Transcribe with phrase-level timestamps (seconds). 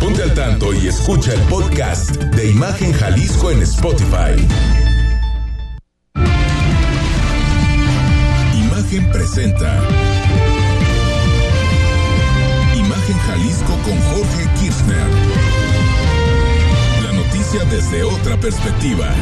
[0.00, 4.34] Ponte al tanto y escucha el podcast de Imagen Jalisco en Spotify.
[8.54, 9.78] Imagen presenta.
[12.74, 15.06] Imagen Jalisco con Jorge Kirchner.
[17.04, 19.14] La noticia desde otra perspectiva.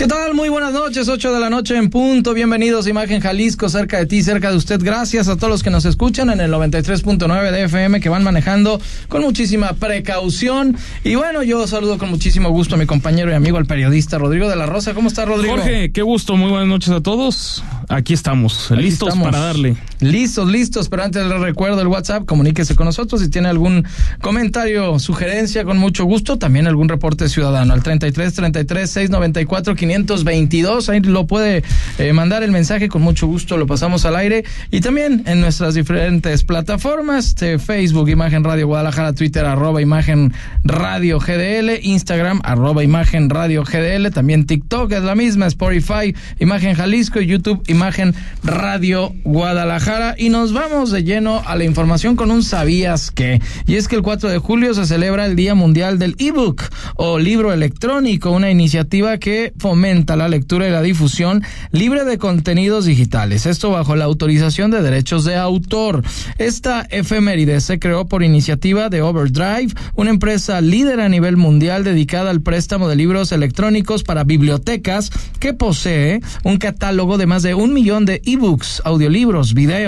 [0.00, 0.32] ¿Qué tal?
[0.32, 2.32] Muy buenas noches, 8 de la noche en punto.
[2.32, 4.80] Bienvenidos a Imagen Jalisco, cerca de ti, cerca de usted.
[4.82, 8.80] Gracias a todos los que nos escuchan en el 93.9 de FM, que van manejando
[9.08, 10.74] con muchísima precaución.
[11.04, 14.48] Y bueno, yo saludo con muchísimo gusto a mi compañero y amigo, el periodista Rodrigo
[14.48, 14.94] de la Rosa.
[14.94, 15.56] ¿Cómo está, Rodrigo?
[15.56, 17.62] Jorge, qué gusto, muy buenas noches a todos.
[17.90, 19.76] Aquí estamos, listos para darle.
[20.00, 23.20] Listos, listos, pero antes les recuerdo el WhatsApp, comuníquese con nosotros.
[23.20, 23.86] Si tiene algún
[24.22, 31.00] comentario, sugerencia, con mucho gusto, también algún reporte ciudadano al 33 33 694 522, ahí
[31.00, 31.62] lo puede
[31.98, 34.44] eh, mandar el mensaje, con mucho gusto lo pasamos al aire.
[34.70, 40.32] Y también en nuestras diferentes plataformas, de Facebook, Imagen Radio Guadalajara, Twitter, arroba Imagen
[40.64, 47.20] Radio GDL, Instagram, arroba Imagen Radio GDL, también TikTok es la misma, Spotify, Imagen Jalisco
[47.20, 52.44] y YouTube, Imagen Radio Guadalajara y nos vamos de lleno a la información con un
[52.44, 56.14] sabías que, y es que el 4 de julio se celebra el Día Mundial del
[56.20, 56.62] ebook
[56.94, 62.84] o libro electrónico, una iniciativa que fomenta la lectura y la difusión libre de contenidos
[62.84, 63.46] digitales.
[63.46, 66.04] Esto bajo la autorización de derechos de autor.
[66.38, 72.30] Esta efeméride se creó por iniciativa de Overdrive, una empresa líder a nivel mundial dedicada
[72.30, 77.72] al préstamo de libros electrónicos para bibliotecas que posee un catálogo de más de un
[77.72, 79.79] millón de ebooks, audiolibros, videos.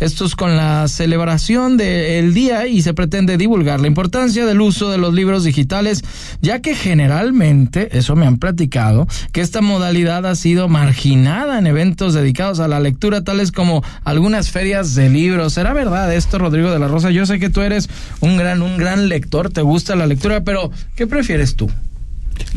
[0.00, 4.90] Esto es con la celebración del día y se pretende divulgar la importancia del uso
[4.90, 6.04] de los libros digitales,
[6.40, 12.14] ya que generalmente, eso me han platicado, que esta modalidad ha sido marginada en eventos
[12.14, 15.54] dedicados a la lectura, tales como algunas ferias de libros.
[15.54, 17.10] ¿Será verdad esto, Rodrigo de la Rosa?
[17.10, 17.88] Yo sé que tú eres
[18.20, 21.68] un gran, un gran lector, te gusta la lectura, pero ¿qué prefieres tú?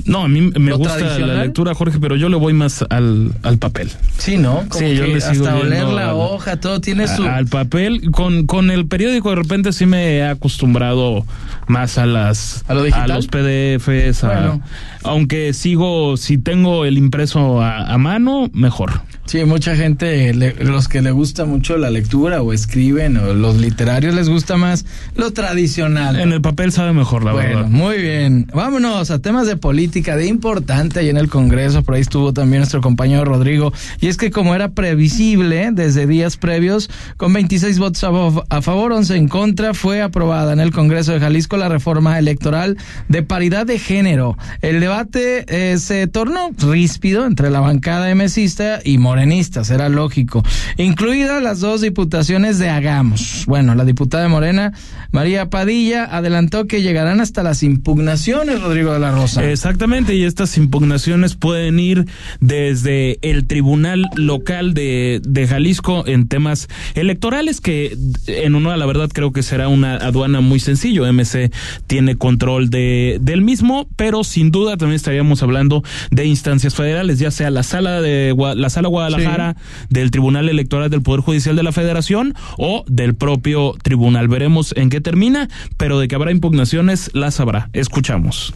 [0.05, 3.57] No, a mí me gusta la lectura, Jorge, pero yo le voy más al, al
[3.57, 3.91] papel.
[4.17, 4.63] Sí, ¿no?
[4.69, 7.23] Como sí, yo le sigo hasta oler la al- hoja, todo tiene su...
[7.23, 11.25] Al papel, con, con el periódico de repente sí me he acostumbrado
[11.67, 14.59] más a las ¿A lo los PDFs, a-
[15.03, 19.01] aunque sigo, si tengo el impreso a, a mano, mejor.
[19.27, 23.57] Sí, mucha gente, le- los que le gusta mucho la lectura o escriben o los
[23.57, 26.19] literarios les gusta más lo tradicional.
[26.19, 27.69] En el papel sabe mejor, la bueno, verdad.
[27.69, 28.47] muy bien.
[28.53, 31.83] Vámonos a temas de política, de importante y en el Congreso.
[31.83, 33.73] Por ahí estuvo también nuestro compañero Rodrigo.
[33.99, 38.09] Y es que como era previsible desde días previos, con 26 votos a,
[38.55, 42.77] a favor, 11 en contra, fue aprobada en el Congreso de Jalisco la reforma electoral
[43.09, 44.37] de paridad de género.
[44.61, 50.43] El debate eh, se tornó ríspido entre la bancada mesista y morenistas, era lógico.
[50.77, 53.45] Incluidas las dos diputaciones de Hagamos.
[53.47, 54.73] Bueno, la diputada de Morena,
[55.11, 59.49] María Padilla, adelantó que llegarán hasta las impugnaciones, Rodrigo de la Rosa.
[59.49, 62.05] Exactamente, y estas impugnaciones pueden ir
[62.41, 67.97] desde el Tribunal Local de, de Jalisco en temas electorales, que
[68.27, 71.11] en a la verdad creo que será una aduana muy sencillo.
[71.11, 71.51] MC
[71.87, 77.31] tiene control de, del mismo, pero sin duda también estaríamos hablando de instancias federales, ya
[77.31, 79.55] sea la sala de la sala Guadalajara,
[79.89, 84.27] del Tribunal Electoral del Poder Judicial de la Federación o del propio tribunal.
[84.27, 87.69] Veremos en qué termina, pero de que habrá impugnaciones, las habrá.
[87.73, 88.53] Escuchamos.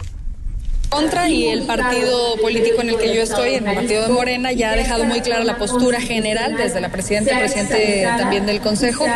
[0.92, 4.52] Contra y el partido político en el que yo estoy, en el partido de Morena,
[4.52, 9.06] ya ha dejado muy clara la postura general desde la presidenta, presidente también del Consejo.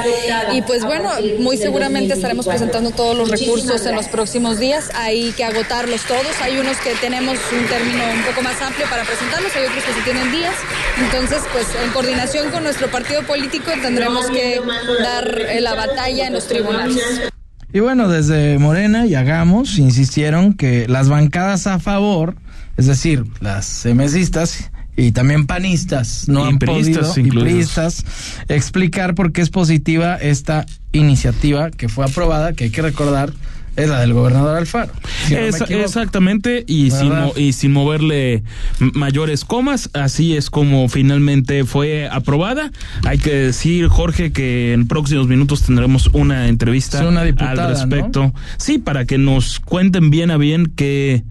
[0.52, 4.90] Y pues bueno, muy seguramente estaremos presentando todos los recursos en los próximos días.
[4.94, 6.40] Hay que agotarlos todos.
[6.42, 9.92] Hay unos que tenemos un término un poco más amplio para presentarlos, hay otros que
[9.92, 10.54] se tienen días.
[10.98, 14.62] Entonces, pues en coordinación con nuestro partido político tendremos que
[15.02, 17.32] dar la batalla en los tribunales.
[17.72, 22.36] Y bueno, desde Morena y Hagamos insistieron que las bancadas a favor,
[22.76, 27.42] es decir, las semesistas y también panistas, no Y han podido, y incluidos.
[27.42, 28.04] priistas,
[28.48, 33.32] explicar por qué es positiva esta iniciativa que fue aprobada, que hay que recordar,
[33.76, 34.92] es la del gobernador Alfaro.
[35.26, 35.40] si no
[35.80, 38.42] exactamente, y sin, moverle
[38.78, 42.70] mayores comas, así es como finalmente fue aprobada.
[43.04, 47.70] Hay que decir, Jorge, que en próximos minutos tendremos una entrevista Es una diputada, al
[47.70, 48.32] respecto.
[48.56, 51.24] Sí, para que nos cuenten bien a bien qué.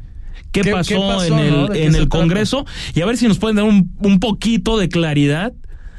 [0.51, 2.09] ¿Qué, ¿Qué- pasó, qué pasó, en el, en el trata?
[2.09, 2.65] Congreso?
[2.93, 5.51] Y a ver si nos pueden dar un, un poquito de claridad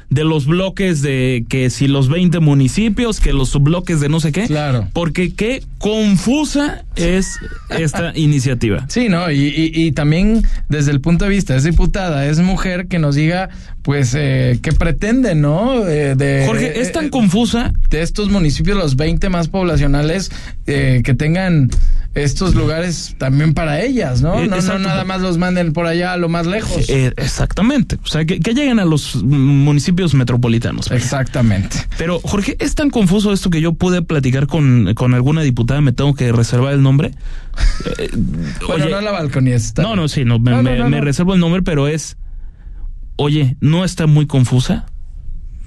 [0.09, 4.31] de los bloques de que si los 20 municipios, que los subbloques de no sé
[4.31, 4.45] qué.
[4.45, 4.87] Claro.
[4.93, 7.37] Porque qué confusa es
[7.69, 8.85] esta iniciativa.
[8.87, 9.29] Sí, ¿no?
[9.31, 13.15] Y, y, y, también desde el punto de vista, es diputada, es mujer que nos
[13.15, 13.49] diga,
[13.81, 15.87] pues, eh, qué pretende, ¿no?
[15.87, 17.73] Eh, de, Jorge, es tan eh, confusa.
[17.89, 20.31] De estos municipios, los 20 más poblacionales,
[20.67, 21.69] eh, que tengan
[22.23, 24.41] estos lugares también para ellas, ¿no?
[24.41, 26.89] Eh, no, no nada más los manden por allá a lo más lejos.
[26.89, 27.97] Eh, exactamente.
[28.03, 30.91] O sea, que, que lleguen a los municipios metropolitanos.
[30.91, 31.77] Exactamente.
[31.97, 35.91] Pero, Jorge, es tan confuso esto que yo pude platicar con, con alguna diputada, me
[35.91, 37.11] tengo que reservar el nombre.
[37.97, 38.09] Eh,
[38.67, 39.81] Bueno, oye, no la balconía está.
[39.81, 41.03] no, no, sí, no, me, No, no, me- no, me no.
[41.03, 42.17] reservo el nombre, pero es.
[43.15, 44.85] Oye, ¿no está muy confusa?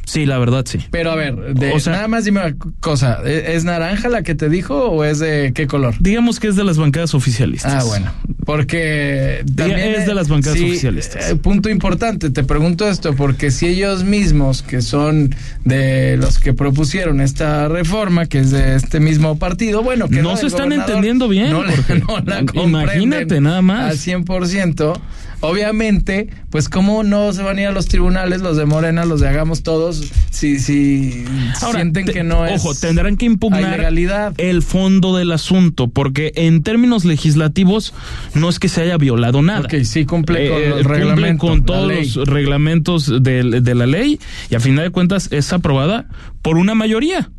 [0.06, 0.78] Sí, la verdad, sí.
[0.90, 4.22] Pero a ver, de, O sea- nada más dime una cosa, ¿e- ¿es naranja la
[4.22, 5.94] que te dijo o es de qué color?
[6.00, 7.84] Digamos que es de las bancadas oficialistas.
[7.84, 8.10] Ah, bueno,
[8.44, 11.30] porque también es de las bancadas sí, oficialistas.
[11.30, 15.34] eh, punto importante, te pregunto esto, porque si ellos mismos, que son
[15.64, 20.36] de los que propusieron esta reforma, que es de este mismo partido, bueno, que No
[20.36, 21.98] se están entendiendo bien, no, Jorge.
[22.08, 23.90] no la Imagínate, nada más.
[23.90, 25.00] Al 100%,
[25.40, 29.20] obviamente, pues cómo no se van a ir a los tribunales los de Morena, los
[29.20, 31.24] de Hagamos Todos, si, si
[31.62, 32.60] Ahora, sienten te- que no es...
[32.64, 34.34] Ojo, tendrán que impugnar legalidad.
[34.38, 37.94] el fondo del asunto, porque en términos legislativos
[38.34, 39.60] no es que se haya violado nada.
[39.60, 42.10] Ok, sí cumple con Eh, los cumple reglamentos, con todos ley.
[42.14, 44.20] los reglamentos de, de la ley
[44.50, 46.06] y a final de cuentas es aprobada
[46.42, 47.30] por una mayoría.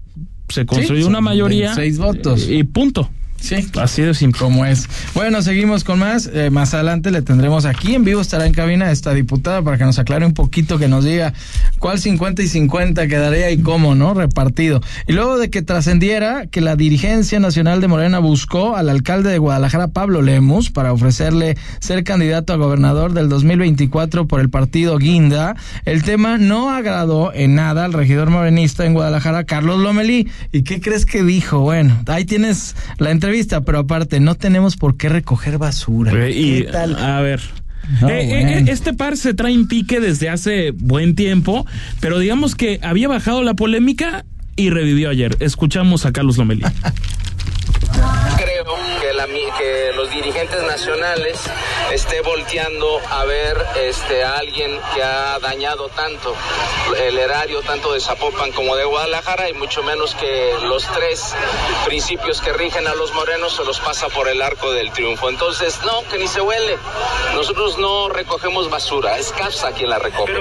[0.50, 1.74] Se construyó una mayoría.
[1.76, 2.48] 26 votos.
[2.50, 3.10] Y punto.
[3.42, 4.40] Sí, Así de simple.
[4.40, 4.88] como es.
[5.14, 6.30] Bueno, seguimos con más.
[6.32, 9.84] Eh, más adelante le tendremos aquí en vivo, estará en cabina esta diputada para que
[9.84, 11.34] nos aclare un poquito, que nos diga
[11.80, 14.14] cuál 50 y 50 quedaría y cómo, ¿no?
[14.14, 14.82] Repartido.
[15.08, 19.40] Y luego de que trascendiera que la dirigencia nacional de Morena buscó al alcalde de
[19.40, 25.56] Guadalajara, Pablo Lemus, para ofrecerle ser candidato a gobernador del 2024 por el partido Guinda,
[25.86, 30.28] el tema no agradó en nada al regidor morenista en Guadalajara, Carlos Lomelí.
[30.52, 31.60] ¿Y qué crees que dijo?
[31.62, 33.31] Bueno, ahí tienes la entrevista,
[33.66, 36.12] pero aparte, no tenemos por qué recoger basura.
[36.28, 36.96] Eh, Y, ¿Qué tal?
[36.98, 37.42] A ver.
[38.00, 38.72] No, Eh, eh, bueno.
[38.72, 41.66] este par se trae en pique desde hace buen tiempo,
[42.00, 44.24] pero digamos que había bajado la polémica
[44.56, 45.36] y revivió ayer.
[45.40, 46.62] Escuchamos a Carlos Lomelí.
[48.38, 48.66] creo
[49.22, 51.38] la que los dirigentes nacionales
[51.92, 56.36] esté volteando a ver este, a alguien que ha dañado tanto
[56.98, 61.36] el erario, tanto de Zapopan como de Guadalajara, y mucho menos que los tres
[61.86, 65.30] principios que rigen a los morenos se los pasa por el arco del triunfo.
[65.30, 66.78] Entonces, no, que ni se huele.
[67.36, 70.34] Nosotros no recogemos basura, es CAPSA quien la recoge.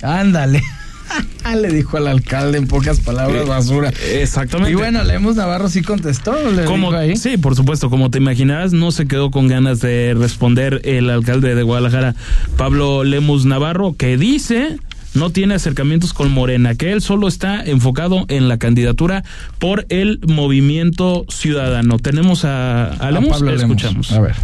[0.00, 0.62] Ándale.
[1.60, 3.92] Le dijo al alcalde en pocas palabras basura.
[4.12, 4.72] Exactamente.
[4.72, 6.34] Y bueno, Lemus Navarro sí contestó.
[6.50, 7.16] Le Como, dijo ahí.
[7.16, 11.54] sí, por supuesto, como te imaginarás, no se quedó con ganas de responder el alcalde
[11.54, 12.14] de Guadalajara,
[12.56, 14.78] Pablo Lemus Navarro, que dice
[15.14, 19.22] no tiene acercamientos con Morena, que él solo está enfocado en la candidatura
[19.60, 22.00] por el movimiento ciudadano.
[22.00, 23.62] Tenemos a, a A Lemus, Pablo Lemus.
[23.62, 24.10] escuchamos.
[24.12, 24.34] A ver.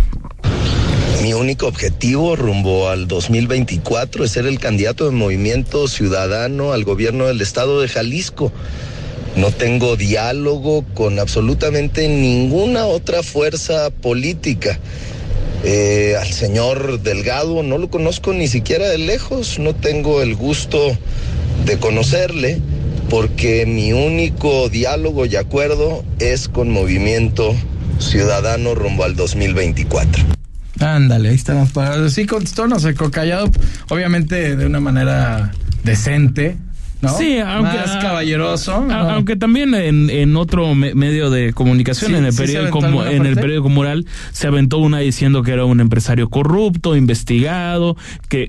[1.21, 7.27] Mi único objetivo rumbo al 2024 es ser el candidato de Movimiento Ciudadano al gobierno
[7.27, 8.51] del estado de Jalisco.
[9.37, 14.81] No tengo diálogo con absolutamente ninguna otra fuerza política.
[15.63, 20.97] Eh, al señor Delgado no lo conozco ni siquiera de lejos, no tengo el gusto
[21.67, 22.63] de conocerle
[23.11, 27.55] porque mi único diálogo y acuerdo es con Movimiento
[27.99, 30.40] Ciudadano rumbo al 2024.
[30.81, 32.13] Ándale, ahí están las palabras.
[32.13, 32.79] Sí contestó, no
[33.11, 33.51] callado,
[33.91, 35.53] obviamente de una manera
[35.85, 36.57] decente,
[37.03, 37.11] ¿no?
[37.17, 38.77] Sí, aunque Más caballeroso.
[38.77, 38.95] a- ¿no?
[39.11, 43.27] Aunque también en, en otro me- medio de comunicación, Sí, en el sí periódico en
[43.27, 47.97] el periódico Mural, se aventó una diciendo que era un empresario corrupto, investigado,
[48.29, 48.49] que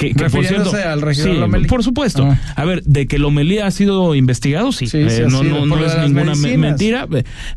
[0.00, 1.66] que, que por cierto, al regidor sí, Lomelí.
[1.68, 2.24] por supuesto.
[2.24, 2.38] Ah.
[2.56, 4.86] A ver, de que Lomelí ha sido investigado, sí.
[4.86, 7.06] Sí, Eh, sí no no, no es ninguna me- mentira.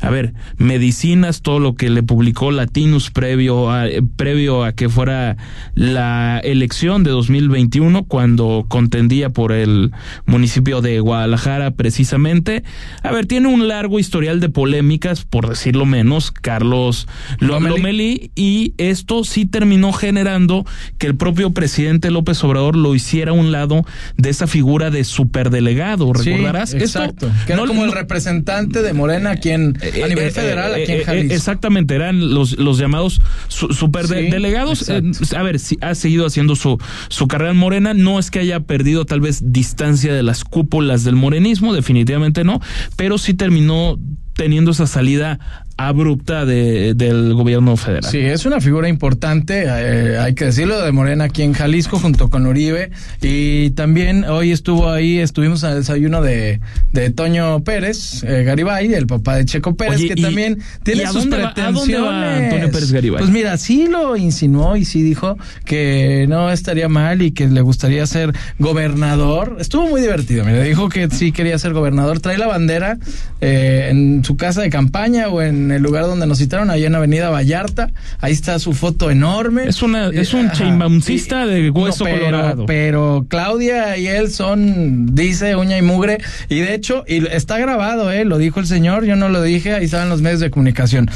[0.00, 4.88] A ver, medicinas, todo lo que le publicó Latinus previo a, eh, previo a que
[4.90, 5.36] fuera
[5.74, 9.92] la elección de 2021, cuando contendía por el
[10.26, 12.62] municipio de Guadalajara precisamente.
[13.02, 17.08] A ver, tiene un largo historial de polémicas, por decirlo menos, Carlos
[17.38, 17.76] Lo- Lomelí.
[17.76, 20.66] Lomelí, y esto sí terminó generando
[20.98, 23.84] que el propio presidente López Obrador lo hiciera a un lado
[24.16, 26.74] de esa figura de superdelegado, Sí, ¿recordarás?
[26.74, 27.26] exacto.
[27.26, 30.30] Esto que era no- como el representante de Morena aquí en, a eh, nivel eh,
[30.30, 31.34] federal, eh, aquí en Jalisco.
[31.34, 34.78] Exactamente, eran los, los llamados su- superdelegados.
[34.80, 38.38] Sí, a ver, si ha seguido haciendo su, su carrera en Morena, no es que
[38.40, 42.60] haya perdido tal vez distancia de las cúpulas del morenismo, definitivamente no,
[42.96, 43.98] pero sí terminó
[44.34, 45.38] teniendo esa salida
[45.76, 48.10] abrupta de, del gobierno federal.
[48.10, 52.30] Sí, es una figura importante, eh, hay que decirlo, de Morena aquí en Jalisco junto
[52.30, 52.90] con Uribe.
[53.22, 56.60] Y también hoy estuvo ahí, estuvimos al desayuno de,
[56.92, 61.02] de Toño Pérez, eh, Garibay, el papá de Checo Pérez, Oye, que y- también tiene
[61.02, 61.96] y a sus dónde va- a pretensiones.
[62.00, 63.18] dónde va Antonio Pérez Garibay?
[63.18, 67.60] Pues mira, sí lo insinuó y sí dijo que no estaría mal y que le
[67.62, 69.56] gustaría ser gobernador.
[69.60, 72.20] Estuvo muy divertido, mira, dijo que sí quería ser gobernador.
[72.20, 72.98] Trae la bandera
[73.40, 76.94] eh, en su casa de campaña o en el lugar donde nos citaron, allá en
[76.94, 77.90] Avenida Vallarta.
[78.20, 79.64] Ahí está su foto enorme.
[79.68, 80.54] Es una- es un Ajá.
[80.54, 82.66] chaimbauncista de hueso pero, colorado.
[82.66, 86.18] Pero Claudia y él son, dice, uña y mugre.
[86.48, 88.24] Y de hecho, y está grabado, ¿eh?
[88.24, 91.10] Lo dijo el señor, yo no lo dije, ahí estaban los medios de comunicación.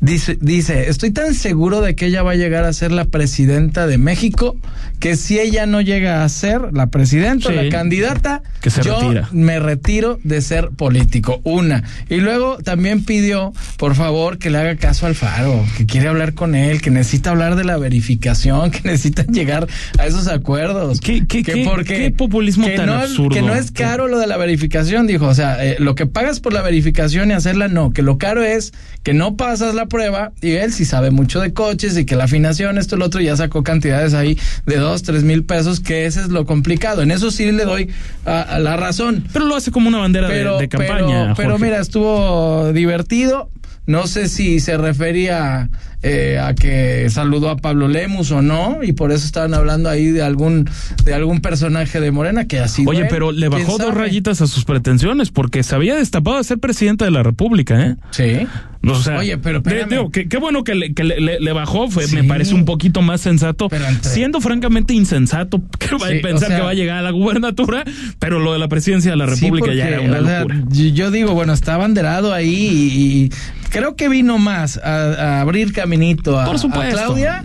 [0.00, 3.86] Dice, dice, estoy tan seguro de que ella va a llegar a ser la presidenta
[3.86, 4.54] de México
[5.00, 7.56] que si ella no llega a ser la presidenta, o Sí.
[7.56, 9.28] la candidata, Que se yo retira.
[9.32, 11.40] me retiro de ser político.
[11.44, 11.82] Una.
[12.08, 16.34] Y luego también pidió, por favor, que le haga caso al Faro, que quiere hablar
[16.34, 19.66] con él, que necesita hablar de la verificación, que necesitan llegar
[19.98, 21.00] a esos acuerdos.
[21.00, 23.34] ¿Qué- qué- que qué- qué populismo que tan no, es- absurdo?
[23.34, 25.26] Que no es caro lo de la verificación, dijo.
[25.26, 27.92] O sea, eh, lo que pagas por la verificación y hacerla, no.
[27.92, 28.72] Que lo caro es
[29.02, 32.24] que no pasas la prueba y él sí sabe mucho de coches y que la
[32.24, 36.20] afinación, esto, lo otro, ya sacó cantidades ahí de dos, tres mil pesos, que ese
[36.20, 37.02] es lo complicado.
[37.02, 37.90] En eso sí le doy
[38.24, 39.24] a- a la razón.
[39.32, 41.34] Pero lo hace como una bandera de- Pero, de, campaña.
[41.34, 43.50] pero, pero mira, estuvo divertido.
[43.86, 45.68] No sé si se refería
[46.08, 50.06] eh, a que saludó a Pablo Lemus o no, y por eso estaban hablando ahí
[50.06, 50.68] de algún
[51.04, 52.84] de algún personaje de Morena que así.
[52.86, 56.58] Oye, pero le bajó dos rayitas a sus pretensiones porque se había destapado de ser
[56.58, 57.96] presidente de la República, ¿eh?
[58.10, 58.46] Sí.
[58.88, 62.14] O sea, Oye, pero qué bueno que, le, que le- le- le bajó, fue, Sí.
[62.14, 66.22] me parece un poquito más sensato, Pero entre- siendo francamente insensato que va Sí, a
[66.22, 67.82] pensar o sea- que va a llegar a la gubernatura,
[68.20, 70.62] pero lo de la presidencia de la Sí, República ya era una sea, locura.
[70.70, 73.30] yo digo, bueno, está abanderado ahí y, y
[73.70, 76.96] creo que vino más a, a abrir caminito a, Por supuesto.
[76.98, 77.44] a Claudia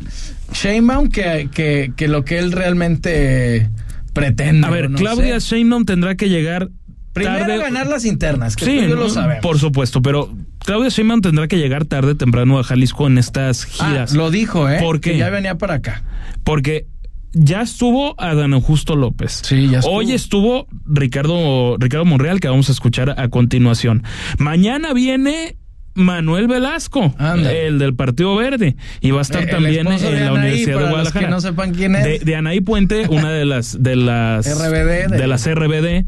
[0.54, 3.70] Sheinbaum que, que, que lo que él realmente
[4.14, 4.68] pretende.
[4.68, 5.56] A ver, no Claudia sé.
[5.56, 6.70] Sheinbaum tendrá que llegar
[7.14, 7.58] Primero tarde.
[7.58, 8.96] ganar las internas, que Sí, yo ¿no?
[9.04, 9.42] lo sabemos.
[9.42, 13.88] por supuesto, pero Claudia Sheinbaum tendrá que llegar tarde temprano a Jalisco en estas Ah,
[13.90, 14.14] giras.
[14.14, 14.80] lo dijo, ¿eh?
[14.82, 15.12] ¿Por qué?
[15.14, 16.04] Que ya venía para acá.
[16.44, 16.86] Porque
[17.34, 19.42] ya estuvo Adán Augusto López.
[19.44, 19.94] Sí, ya estuvo.
[19.96, 24.04] Hoy estuvo Ricardo, Ricardo Monreal, que vamos a escuchar a continuación.
[24.38, 25.56] Mañana viene
[25.94, 30.12] Manuel Velasco, el del Partido Verde, y va a estar Eh, el también en esposo
[30.14, 31.26] de la Anaí, Universidad para de los Guadalajara.
[31.26, 32.04] que no sepan quién es.
[32.06, 36.06] De, de Anaí Puente, una de las de las RBD, de- de las RBD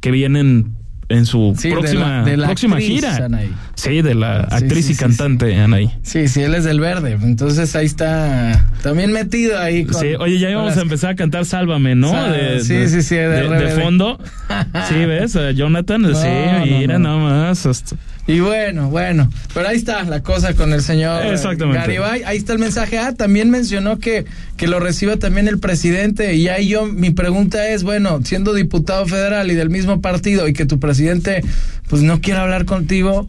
[0.00, 0.72] que vienen
[1.08, 3.16] en su Sí, de próxima la- de la próxima actriz, gira.
[3.26, 3.50] Anaí.
[3.74, 5.90] Sí, de la Sí, actriz sí, y cantante Anaí.
[6.02, 7.16] Sí, sí, él es del verde.
[7.22, 9.84] Entonces ahí está también metido ahí.
[9.84, 12.10] Con, Sí, oye, ya íbamos las- a empezar a cantar Sálvame, ¿no?
[12.30, 14.18] De, sí, sí, sí, de fondo.
[14.88, 15.36] Sí, ¿ves?
[15.54, 17.18] Jonathan, No, sí, no, mira no.
[17.20, 17.66] nomás.
[17.66, 17.96] hasta-
[18.28, 21.78] Y bueno, bueno, pero ahí está la cosa con el señor Exactamente.
[21.78, 22.24] Garibay.
[22.24, 22.98] Ahí está el mensaje.
[22.98, 24.24] Ah, también mencionó que,
[24.56, 26.34] que lo reciba también el presidente.
[26.34, 30.52] Y ahí yo, mi pregunta es, bueno, siendo diputado federal y del mismo partido y
[30.52, 31.42] que tu presidente
[31.88, 33.28] pues no quiera hablar contigo,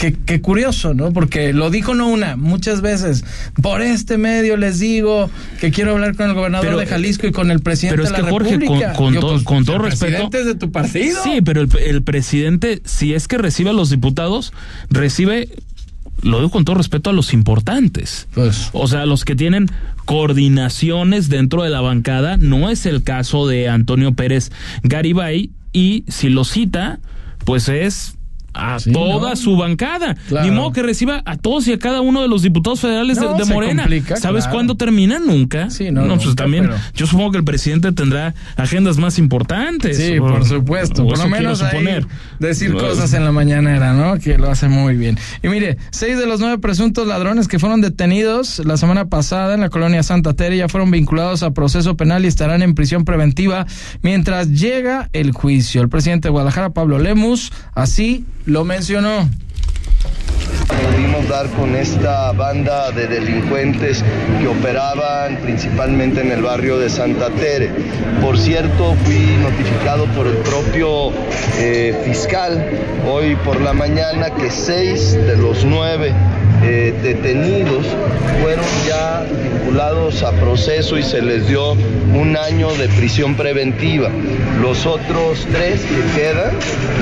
[0.00, 1.12] Qué, qué curioso, ¿no?
[1.12, 3.22] Porque lo dijo no una, muchas veces.
[3.60, 5.28] Por este medio les digo
[5.60, 8.10] que quiero hablar con el gobernador Pero- de Jalisco y con el presidente pero es
[8.16, 8.92] de que, Jorge, con- República.
[8.94, 11.22] con Digo, to- pues, con todo respeto- presidente es de tu partido.
[11.22, 14.54] Sí, pero el, el presidente, si es que recibe a los diputados,
[14.88, 15.50] recibe,
[16.22, 18.26] lo digo con todo respeto, a los importantes.
[18.34, 18.70] Pues.
[18.72, 19.66] O sea, los que tienen
[20.06, 24.50] coordinaciones dentro de la bancada, no es el caso de Antonio Pérez
[24.82, 27.00] Garibay, y si lo cita,
[27.44, 28.14] pues es
[28.54, 29.36] a Sí, toda ¿no?
[29.36, 30.16] su bancada.
[30.28, 30.46] Claro.
[30.46, 33.26] Ni modo que reciba a todos y a cada uno de los diputados federales de-
[33.26, 33.82] No, de, se Morena.
[33.82, 34.54] complica, ¿Sabes claro.
[34.56, 35.18] cuándo termina?
[35.18, 35.70] Nunca.
[35.70, 39.96] Sí, no, pues nunca, también, pero- yo supongo que el presidente tendrá agendas más importantes.
[39.96, 41.04] Sí, o- por supuesto.
[41.04, 41.84] o Por lo menos ahí
[42.38, 44.18] decir No, cosas en la mañanera, ¿no?
[44.18, 45.18] Que lo hace muy bien.
[45.42, 49.60] Y mire, seis de los nueve presuntos ladrones que fueron detenidos la semana pasada en
[49.60, 53.66] la colonia Santa Tere ya fueron vinculados a proceso penal y estarán en prisión preventiva
[54.02, 55.82] mientras llega el juicio.
[55.82, 59.28] El presidente de Guadalajara, Pablo Lemus, así lo mencionó.
[60.92, 64.04] Pudimos dar con esta banda de delincuentes
[64.40, 67.70] que operaban principalmente en el barrio de Santa Tere.
[68.20, 71.12] Por cierto, fui notificado por el propio
[71.58, 72.64] eh, fiscal
[73.06, 76.14] hoy por la mañana que seis de los nueve
[76.62, 77.86] eh, detenidos
[78.42, 84.10] fueron ya vinculados a proceso y se les dio un año de prisión preventiva.
[84.60, 86.52] Los otros tres que quedan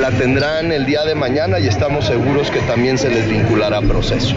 [0.00, 3.82] la tendrán el día de mañana y estamos seguros que también se les vinculará a
[3.82, 4.34] proceso.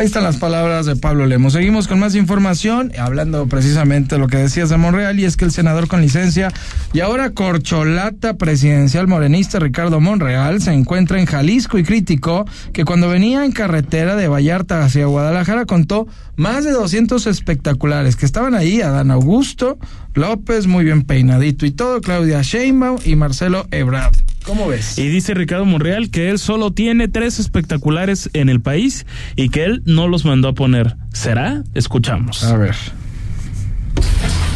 [0.00, 1.52] Ahí están las palabras de Pablo Lemos.
[1.52, 5.44] Seguimos con más información, hablando precisamente de lo que decías de Monreal, y es que
[5.44, 6.50] el senador con licencia
[6.94, 13.10] y ahora corcholata presidencial morenista Ricardo Monreal se encuentra en Jalisco y criticó que cuando
[13.10, 18.80] venía en carretera de Vallarta hacia Guadalajara contó más de 200 espectaculares que estaban ahí,
[18.80, 19.78] Adán Augusto,
[20.14, 24.29] López, muy bien peinadito y todo, Claudia Sheinbaum y Marcelo Ebrard.
[24.50, 24.98] ¿Cómo ves?
[24.98, 29.62] Y dice Ricardo Monreal que él solo tiene tres espectaculares en el país y que
[29.62, 30.96] él no los mandó a poner.
[31.12, 31.62] ¿Será?
[31.74, 32.42] Escuchamos.
[32.42, 32.74] A ver.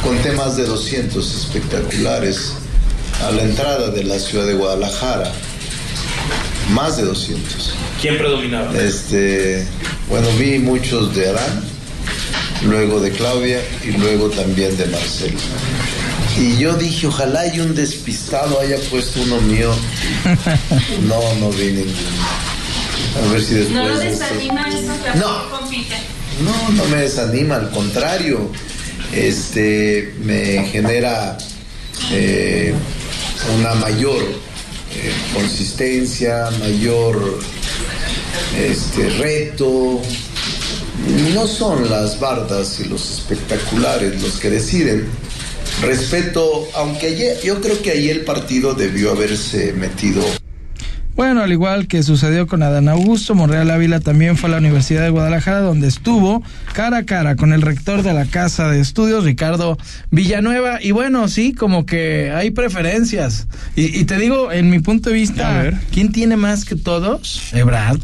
[0.03, 2.55] Conté más de 200 espectaculares
[3.25, 5.31] a la entrada de la ciudad de Guadalajara.
[6.73, 7.77] Más de 200.
[8.01, 8.77] ¿Quién predominaba?
[8.77, 9.65] Este,
[10.09, 11.63] bueno, vi muchos de Adán,
[12.67, 15.39] luego de Claudia y luego también de Marcelo.
[16.39, 19.73] Y yo dije, ojalá hay un despistado haya puesto uno mío.
[21.09, 21.93] No, no vi ninguno.
[23.29, 23.75] A ver si después.
[23.77, 25.51] ¿No lo de esto- desanima eso que No.
[25.51, 25.95] compite?
[26.43, 28.51] No, no me desanima, al contrario,
[29.13, 31.39] este me genera
[32.11, 32.75] eh,
[33.59, 37.39] una mayor eh, consistencia, mayor
[38.59, 40.01] este reto.
[41.35, 45.07] No son las bardas y los espectaculares los que deciden.
[45.83, 50.23] Respeto, aunque ayer, yo creo que ahí el partido debió haberse metido
[51.15, 55.03] Bueno, al igual que sucedió con Adán Augusto, Monreal Ávila también fue a la Universidad
[55.03, 59.25] de Guadalajara, donde estuvo cara a cara con el rector de la Casa de Estudios,
[59.25, 59.77] Ricardo
[60.11, 60.83] Villanueva.
[60.83, 63.47] Y bueno, sí, como que hay preferencias.
[63.77, 65.77] Y, y te digo, en mi punto de A vista, ver.
[65.93, 67.53] ¿quién tiene más que todos?
[67.53, 67.99] Ebrad.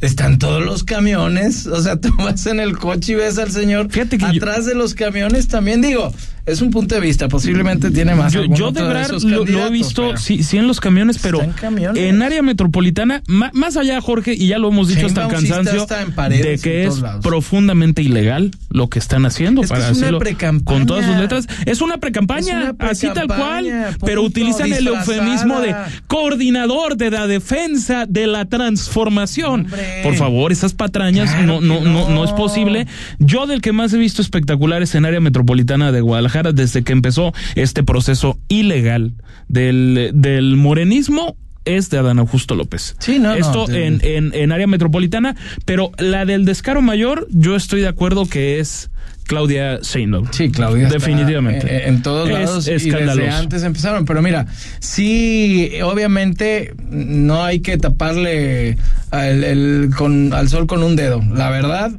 [0.00, 3.88] Están todos los camiones, o sea, tú vas en el coche y ves al señor
[3.90, 5.80] Fíjate que yo- atrás de los camiones también.
[5.80, 6.12] Digo,
[6.46, 8.32] es un punto de vista, posiblemente tiene más.
[8.32, 11.40] Yo, yo de verdad lo, lo he visto, pero- sí, sí en los camiones, pero
[11.42, 12.02] en camiones.
[12.02, 15.82] en área metropolitana, ma- más allá, Jorge, y ya lo hemos dicho hasta el cansancio,
[15.82, 17.24] hasta en paredes de que es lados.
[17.24, 20.64] profundamente ilegal lo que están haciendo Es para precampaña.
[20.64, 21.46] con todas sus letras.
[21.66, 25.74] Es una precampaña, una así tal cual, pero utilizan el eufemismo de
[26.06, 29.60] coordinador de la defensa de la transformación.
[29.66, 30.00] Hombre.
[30.02, 32.08] Por favor, esas patrañas Claro no, no, no, no.
[32.10, 32.86] no es posible.
[33.18, 37.32] Yo del que más he visto espectaculares en área metropolitana de Guadalajara desde que empezó
[37.54, 39.12] este proceso ilegal
[39.48, 42.94] del, del morenismo es de Adán Augusto López.
[42.98, 47.26] Sí, no, no, Esto de- en, en, en área metropolitana, pero la del descaro mayor,
[47.30, 48.90] yo estoy de acuerdo que es
[49.26, 50.26] Claudia Sheinbaum.
[50.32, 50.88] Sí, Claudia.
[50.90, 51.88] Definitivamente.
[51.88, 52.68] en todos Es lados.
[52.68, 53.16] y escandaloso.
[53.22, 54.04] desde antes empezaron.
[54.04, 54.46] Pero mira,
[54.80, 58.76] sí, obviamente no hay que taparle
[59.10, 61.22] al, el- con, al sol con un dedo.
[61.34, 61.92] La verdad.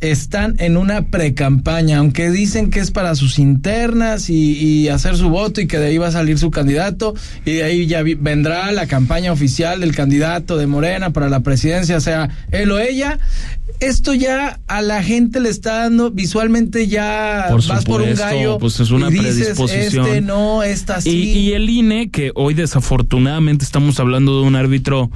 [0.00, 5.28] Están en una precampaña, aunque dicen que es para sus internas y, y hacer su
[5.28, 8.14] voto y que de ahí va a salir su candidato y de ahí ya vi-
[8.14, 13.18] vendrá la campaña oficial del candidato de Morena para la presidencia, sea él o ella.
[13.80, 18.58] Esto ya a la gente le está dando visualmente ya Por vas por un gallo.
[18.58, 20.06] pues es una y dices, predisposición.
[20.06, 21.10] Este no, esta Y, sí.
[21.32, 25.10] y el INE, que hoy desafortunadamente estamos hablando de un árbitro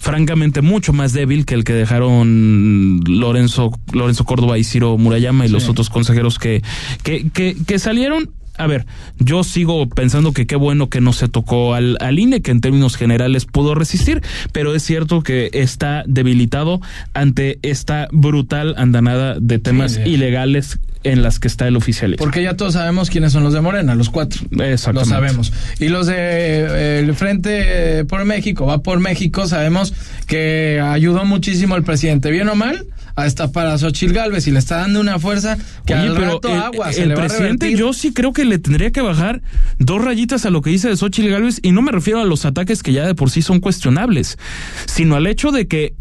[0.00, 5.50] francamente mucho más débil que el que dejaron Lorenzo, Lorenzo Córdoba y Ciro Murayama y
[5.50, 6.62] los otros consejeros que,
[7.04, 8.30] que, que, que salieron.
[8.56, 8.84] A ver,
[9.18, 12.60] yo sigo pensando que qué bueno que no se tocó al, al INE, que en
[12.60, 16.80] términos generales pudo resistir, pero es cierto que está debilitado
[17.14, 20.02] ante esta brutal andanada de temas Sí.
[20.10, 22.24] ilegales en las que está el oficialismo.
[22.24, 24.40] Porque ya todos sabemos quiénes son los de Morena, los cuatro.
[24.50, 24.92] Exactamente.
[24.92, 25.52] Lo sabemos.
[25.78, 29.94] Y los de eh, el Frente eh, por México, va por México, sabemos
[30.26, 34.58] que ayudó muchísimo al presidente, bien o mal, a destapar a Xochitl Galvez y le
[34.58, 37.24] está dando una fuerza que Oye, al pero rato el, agua se el le va
[37.24, 39.42] a presidente yo sí creo que le tendría que bajar
[39.78, 42.44] dos rayitas a lo que dice de Xochitl Gálvez y no me refiero a los
[42.44, 44.38] ataques que ya de por sí son cuestionables,
[44.86, 45.94] sino al hecho de que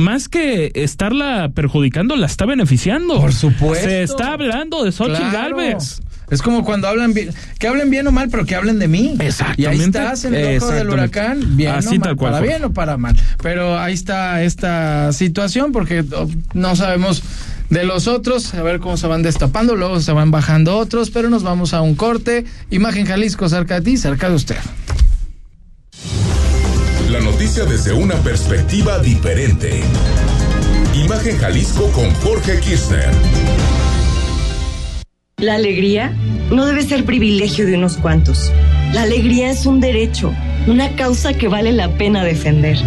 [0.00, 3.20] más que estarla perjudicando, la está beneficiando.
[3.20, 3.88] Por supuesto.
[3.88, 5.56] Se está hablando de Xochitl Claro.
[5.56, 6.00] Gálvez.
[6.30, 9.16] Es como cuando hablan bien, que hablen bien o mal, pero que hablen de mí.
[9.18, 9.62] Exactamente.
[9.62, 12.46] Y ahí estás en el ojo del huracán, bien Así o mal, tal cual, para
[12.46, 13.16] bien o para mal.
[13.42, 17.22] Pero ahí está esta situación porque oh, no sabemos
[17.68, 21.30] de los otros, a ver cómo se van destapando, luego se van bajando otros, pero
[21.30, 22.44] nos vamos a un corte.
[22.70, 24.56] Imagen Jalisco, cerca de ti, cerca de usted.
[27.22, 29.82] Noticia desde una perspectiva diferente.
[30.94, 33.10] Imagen Jalisco con Jorge Kirchner.
[35.36, 36.14] La alegría
[36.50, 38.50] no debe ser privilegio de unos cuantos.
[38.94, 40.32] La alegría es un derecho,
[40.66, 42.78] una causa que vale la pena defender.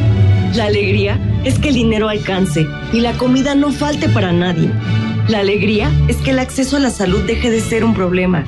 [0.55, 4.69] La alegría es que el dinero alcance y la comida no falte para nadie.
[5.27, 8.45] La alegría es que el acceso a la salud deje de ser un problema.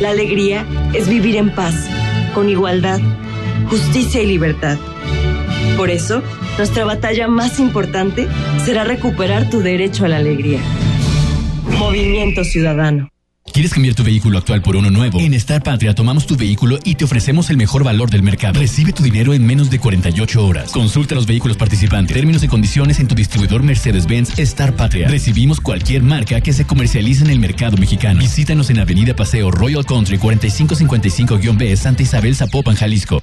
[0.00, 1.74] La alegría es vivir en paz,
[2.34, 3.00] con igualdad,
[3.68, 4.78] justicia y libertad.
[5.76, 6.22] Por eso,
[6.56, 8.26] nuestra batalla más importante
[8.64, 10.60] será recuperar tu derecho a la alegría.
[11.78, 13.10] Movimiento Ciudadano.
[13.52, 15.18] ¿Quieres cambiar tu vehículo actual por uno nuevo?
[15.18, 18.60] En Star Patria tomamos tu vehículo y te ofrecemos el mejor valor del mercado.
[18.60, 20.72] Recibe tu dinero en menos de 48 horas.
[20.72, 25.08] Consulta los vehículos participantes, términos y condiciones en tu distribuidor Mercedes-Benz Star Patria.
[25.08, 28.20] Recibimos cualquier marca que se comercialice en el mercado mexicano.
[28.20, 33.22] Visítanos en Avenida Paseo Royal Country 4555-B Santa Isabel Zapopan, Jalisco.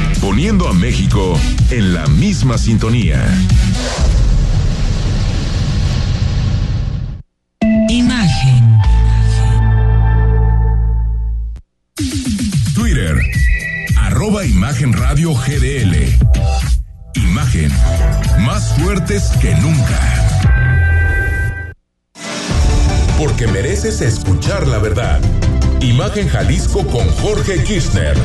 [0.21, 1.37] poniendo a México
[1.71, 3.19] en la misma sintonía.
[7.89, 8.79] Imagen.
[12.75, 13.15] Twitter,
[13.97, 16.19] arroba Imagen Radio GDL.
[17.15, 17.71] Imagen,
[18.45, 19.99] más fuertes que nunca.
[23.17, 25.19] Porque mereces escuchar la verdad.
[25.81, 28.15] Imagen Jalisco con Jorge Kirchner.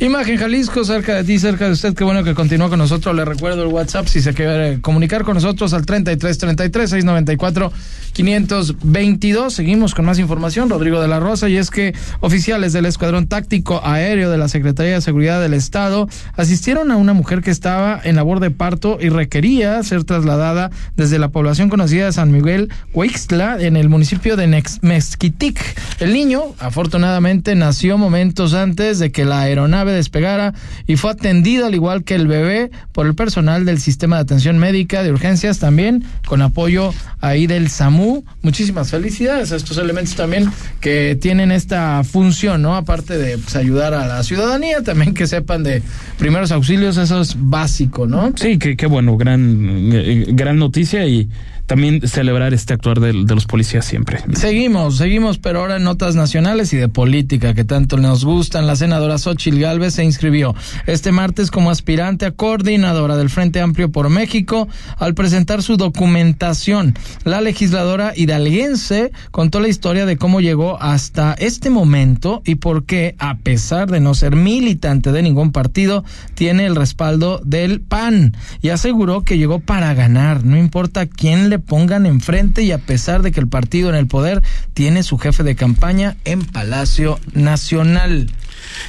[0.00, 1.94] Imagen Jalisco, cerca de ti, cerca de usted.
[1.94, 3.14] Qué bueno que continúa con nosotros.
[3.14, 7.72] Le recuerdo el WhatsApp si se quiere comunicar con nosotros al 33 33 694
[8.12, 9.54] 522.
[9.54, 10.68] Seguimos con más información.
[10.68, 11.48] Rodrigo de la Rosa.
[11.48, 16.08] Y es que oficiales del Escuadrón Táctico Aéreo de la Secretaría de Seguridad del Estado
[16.36, 21.20] asistieron a una mujer que estaba en labor de parto y requería ser trasladada desde
[21.20, 25.60] la población conocida de San Miguel Huixtla en el municipio de Mezquitic.
[26.00, 30.54] El niño, afortunadamente, nació momentos antes de que la aeronave despegara
[30.86, 34.58] y fue atendido al igual que el bebé por el personal del sistema de atención
[34.58, 38.24] médica de urgencias también con apoyo ahí del SAMU.
[38.42, 42.76] Muchísimas felicidades a estos elementos también que tienen esta función, ¿no?
[42.76, 45.82] Aparte de pues, ayudar a la ciudadanía, también que sepan de
[46.18, 48.32] primeros auxilios, eso es básico, ¿no?
[48.36, 51.28] Sí, qué bueno, gran, eh, gran noticia y
[51.66, 54.20] también celebrar este actuar de, de los policías siempre.
[54.34, 58.66] Seguimos, seguimos, pero ahora en notas nacionales y de política que tanto nos gustan.
[58.66, 60.54] La senadora Xochil Gálvez se inscribió
[60.86, 66.94] este martes como aspirante a coordinadora del Frente Amplio por México al presentar su documentación.
[67.24, 73.14] La legisladora hidalguense contó la historia de cómo llegó hasta este momento y por qué,
[73.18, 78.70] a pesar de no ser militante de ningún partido, tiene el respaldo del PAN y
[78.70, 83.32] aseguró que llegó para ganar, no importa quién le pongan enfrente y a pesar de
[83.32, 88.30] que el partido en el poder tiene su jefe de campaña en Palacio Nacional.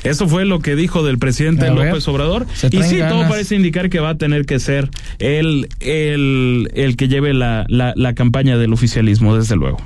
[0.03, 2.45] Eso fue lo que dijo del presidente ver, López Obrador.
[2.71, 7.07] Y sí, todo parece indicar que va a tener que ser el, el, el que
[7.07, 9.77] lleve la, la, la campaña del oficialismo, desde luego.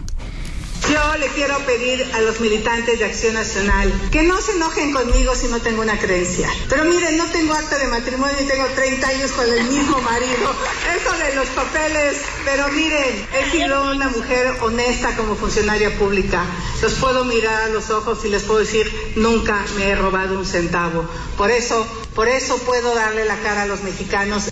[0.88, 5.36] Yo le quiero pedir a los militantes de Acción Nacional que no se enojen conmigo
[5.36, 6.52] si no tengo una credencial.
[6.70, 10.56] Pero miren, no tengo acta de matrimonio y tengo 30 años con el mismo marido.
[10.96, 16.44] Eso de los papeles, pero miren, he sido una mujer honesta como funcionaria pública.
[16.82, 20.46] Los puedo mirar a los ojos y les puedo decir, nunca me he robado un
[20.46, 21.06] centavo.
[21.38, 24.50] Por eso, por eso puedo darle la cara a los mexicanos.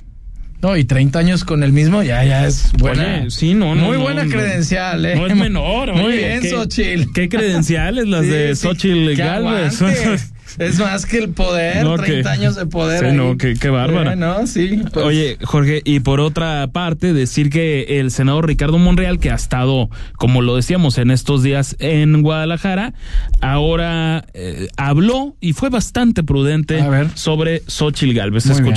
[0.61, 3.19] No, y 30 años con el mismo, ya, ya es buena.
[3.21, 4.31] Oye, sí, no, no, Muy no, buena no.
[4.31, 5.15] credencial, ¿eh?
[5.15, 7.11] No es menor, Muy oye, bien, qué- Xochitl.
[7.13, 9.81] qué credenciales las de Xochitl Gálvez.
[9.81, 10.17] aguante.
[10.59, 13.11] Es más que el poder, No, 30 que- años de poder.
[13.11, 14.13] Sí, no, qué- qué bárbara.
[14.13, 14.81] Eh, no, sí.
[14.91, 19.35] pues, Oye, Jorge, y por otra parte, decir que el senador Ricardo Monreal, que ha
[19.35, 22.93] estado, como lo decíamos, en estos días en Guadalajara,
[23.41, 26.81] ahora eh, habló y fue bastante prudente
[27.13, 28.45] sobre Xochitl Galvez.
[28.47, 28.75] Muy bien.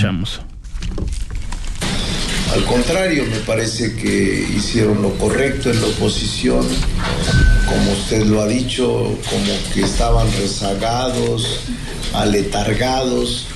[2.52, 6.66] Al contrario, me parece que hicieron lo correcto en la oposición,
[7.64, 11.60] como usted lo ha dicho, como que estaban rezagados,
[12.12, 13.46] aletargados,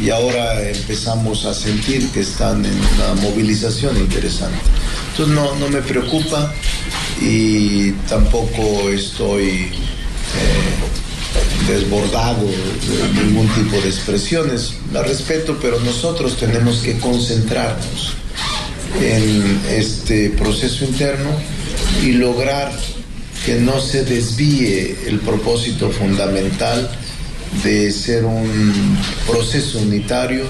[0.00, 4.58] y ahora empezamos a sentir que están en una movilización interesante.
[5.10, 6.54] Entonces no, no me preocupa
[7.20, 9.70] y tampoco estoy eh,
[11.66, 14.74] desbordado de ningún tipo de expresiones.
[14.92, 18.14] La respeto, pero nosotros tenemos que concentrarnos
[19.00, 21.30] en este proceso interno
[22.02, 22.72] y lograr
[23.44, 26.90] que no se desvíe el propósito fundamental
[27.62, 30.44] de ser un proceso unitario.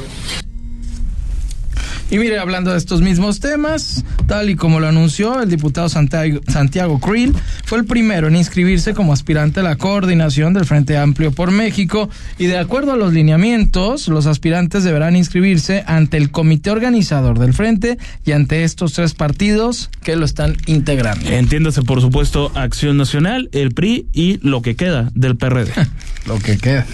[2.11, 6.41] Y mire, hablando de estos mismos temas, Tal y como lo anunció el diputado Santiago,
[6.49, 7.35] Santiago Krill,
[7.65, 12.09] fue el primero en inscribirse como aspirante a la coordinación del Frente Amplio por México
[12.39, 17.53] y de acuerdo a los lineamientos, los aspirantes deberán inscribirse ante el comité organizador del
[17.53, 21.29] Frente y ante estos tres partidos que lo están integrando.
[21.29, 25.73] Entiéndase, por supuesto, Acción Nacional, el PRI y lo que queda del PRD.
[26.27, 26.87] lo que queda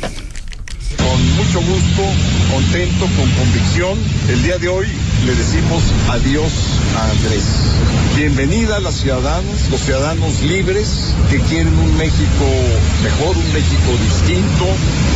[1.02, 2.02] con mucho gusto,
[2.52, 3.98] contento, con convicción.
[4.28, 4.86] El día de hoy
[5.26, 6.52] le decimos adiós
[6.96, 7.44] a Andrés.
[8.16, 12.46] Bienvenida a los ciudadanos, los ciudadanos libres que quieren un México
[13.02, 14.64] mejor, un México distinto,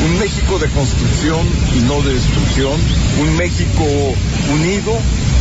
[0.06, 2.78] un México de construcción y no de destrucción,
[3.20, 3.84] un México
[4.52, 4.92] unido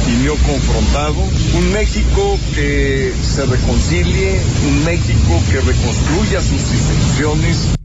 [0.08, 1.16] y no confrontado,
[1.58, 7.83] un México que se reconcilie, un México que reconstruya sus instituciones.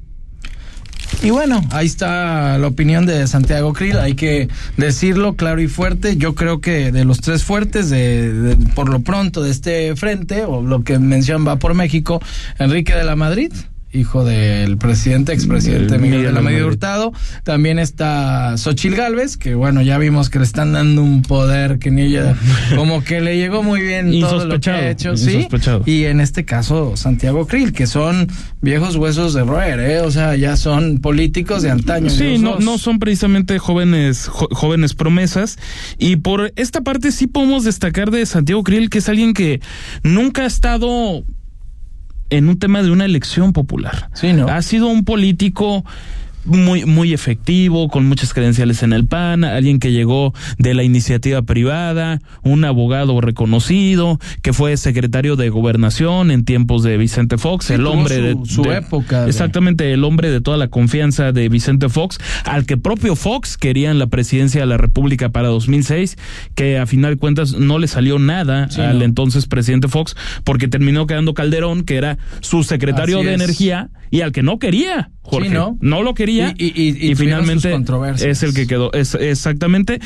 [1.21, 6.17] Y bueno, ahí está la opinión de Santiago Krill, hay que decirlo claro y fuerte.
[6.17, 10.63] Yo creo que de los tres fuertes, de, por lo pronto de este frente, o
[10.63, 12.23] lo que mencionan va por México,
[12.59, 13.53] Enrique de la Madrid,
[13.99, 17.13] hijo del presidente, expresidente Miguel de la Medida Hurtado.
[17.45, 21.91] También está Xochil Gálvez, que bueno, ya vimos que le están dando un poder que
[21.91, 22.37] ni ella,
[22.77, 25.49] como que le llegó muy bien todo lo que ha hecho, sí.
[25.85, 28.29] Y en este caso, Santiago Krill, que son
[28.61, 30.01] viejos huesos de roer, ¿eh?
[30.01, 32.11] O sea, ya son políticos de antaño.
[32.11, 35.59] Sí, no, no son precisamente jóvenes, jóvenes promesas.
[35.99, 39.61] Y por esta parte sí podemos destacar de Santiago Krill, que es alguien que
[40.03, 41.25] nunca ha estado
[42.31, 44.11] en un tema de una elección popular.
[44.15, 44.49] Sí, ¿no?
[44.49, 45.85] Ha sido un político
[46.49, 51.43] muy, muy efectivo, con muchas credenciales en el PAN, alguien que llegó de la iniciativa
[51.43, 57.87] privada, un abogado reconocido, que fue secretario de gobernación en tiempos de Vicente Fox, el
[57.87, 59.27] hombre de su época.
[59.27, 63.91] Exactamente, el hombre de toda la confianza de Vicente Fox, al que propio Fox quería
[63.91, 66.17] en la presidencia de la República para 2006,
[66.55, 71.07] que a final de cuentas no le salió nada al entonces presidente Fox, porque terminó
[71.07, 75.11] quedando Calderón, que era su secretario de energía, y al que no quería.
[75.29, 75.51] Jorge.
[75.51, 75.77] ¿no?
[75.81, 77.77] no lo quería y, finalmente
[78.25, 78.93] es el que quedó.
[78.93, 80.01] Es, exactamente.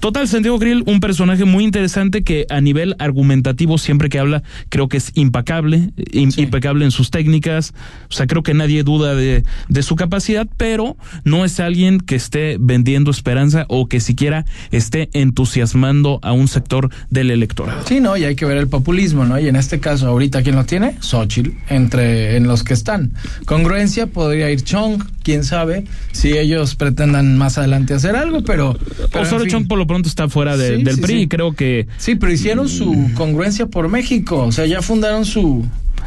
[0.00, 4.88] Total, Santiago Grill, un personaje muy interesante que a nivel argumentativo, siempre que habla, creo
[4.88, 7.72] que es impecable, impecable en sus técnicas.
[8.10, 12.16] O sea, creo que nadie duda de, de su capacidad, pero no es alguien que
[12.16, 17.82] esté vendiendo esperanza o que siquiera esté entusiasmando a un sector del electorado.
[17.86, 19.38] Sí, no, y hay que ver el populismo, ¿no?
[19.38, 20.96] Y en este caso, ahorita, ¿quién lo tiene?
[21.00, 23.12] Xochitl, entre en los que están.
[23.46, 28.76] Congruencia podría ir Chong, quién sabe, si ellos pretendan más adelante hacer algo, pero...
[29.12, 31.86] pero solo Chong por lo pronto está fuera del PRI, y creo que...
[31.96, 35.64] Sí, pero hicieron su congruencia por México, o sea, ya fundaron su...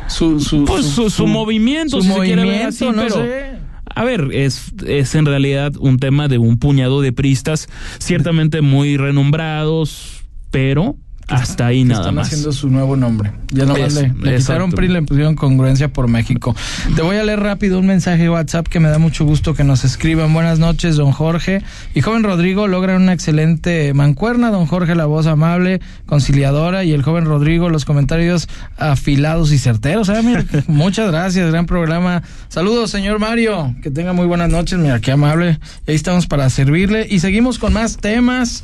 [0.07, 3.51] Su, su, pues su, movimiento, su movimiento, no sé.
[3.93, 7.69] A ver, es, es en realidad un tema de un puñado de pristas,
[7.99, 10.95] ciertamente muy renombrados, pero
[11.29, 12.27] hasta ahí nada están más.
[12.27, 13.31] haciendo su nuevo nombre.
[13.51, 16.55] Ya no le, le quitaron PRI le pusieron congruencia por México.
[16.95, 19.63] Te voy a leer rápido un mensaje de WhatsApp que me da mucho gusto que
[19.63, 20.33] nos escriban.
[20.33, 21.61] Buenas noches, don Jorge.
[21.93, 24.51] Y joven Rodrigo logran una excelente mancuerna.
[24.51, 26.83] Don Jorge, la voz amable, conciliadora.
[26.83, 30.09] Y el joven Rodrigo, los comentarios afilados y certeros.
[30.09, 30.21] ¿eh?
[30.23, 32.23] Mira, muchas gracias, gran programa.
[32.49, 33.75] Saludos, señor Mario.
[33.81, 34.77] Que tenga muy buenas noches.
[34.79, 35.59] Mira, qué amable.
[35.87, 37.07] Y ahí estamos para servirle.
[37.09, 38.63] Y seguimos con más temas.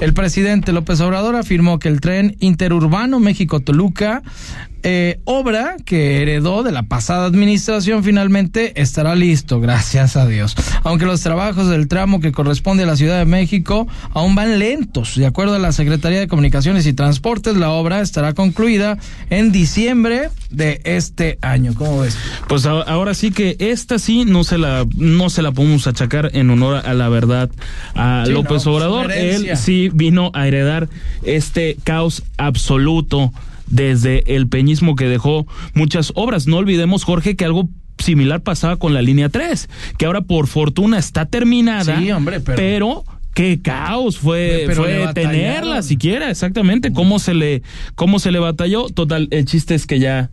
[0.00, 4.22] El presidente López Obrador afirmó que el tren interurbano México-Toluca
[4.88, 10.54] eh, obra que heredó de la pasada administración finalmente estará listo, gracias a Dios.
[10.84, 15.16] Aunque los trabajos del tramo que corresponde a la Ciudad de México aún van lentos.
[15.16, 18.96] De acuerdo a la Secretaría de Comunicaciones y Transportes, la obra estará concluida
[19.28, 21.74] en diciembre de este año.
[21.74, 22.16] ¿Cómo ves?
[22.46, 26.48] Pues ahora sí que esta sí no se la no se la podemos achacar en
[26.50, 27.50] honor a la verdad
[27.96, 29.10] a López Obrador.
[29.10, 30.88] Él sí vino a heredar
[31.22, 33.32] este caos absoluto
[33.66, 36.46] desde el peñismo que dejó muchas obras.
[36.46, 37.68] No olvidemos, Jorge, que algo
[37.98, 39.68] similar pasaba con la línea 3,
[39.98, 46.30] que ahora por fortuna está terminada, sí, hombre, pero, qué caos fue, fue tenerla siquiera,
[46.30, 47.62] exactamente, cómo se le
[47.94, 48.88] cómo se le batalló.
[48.88, 50.30] Total, el chiste es que ya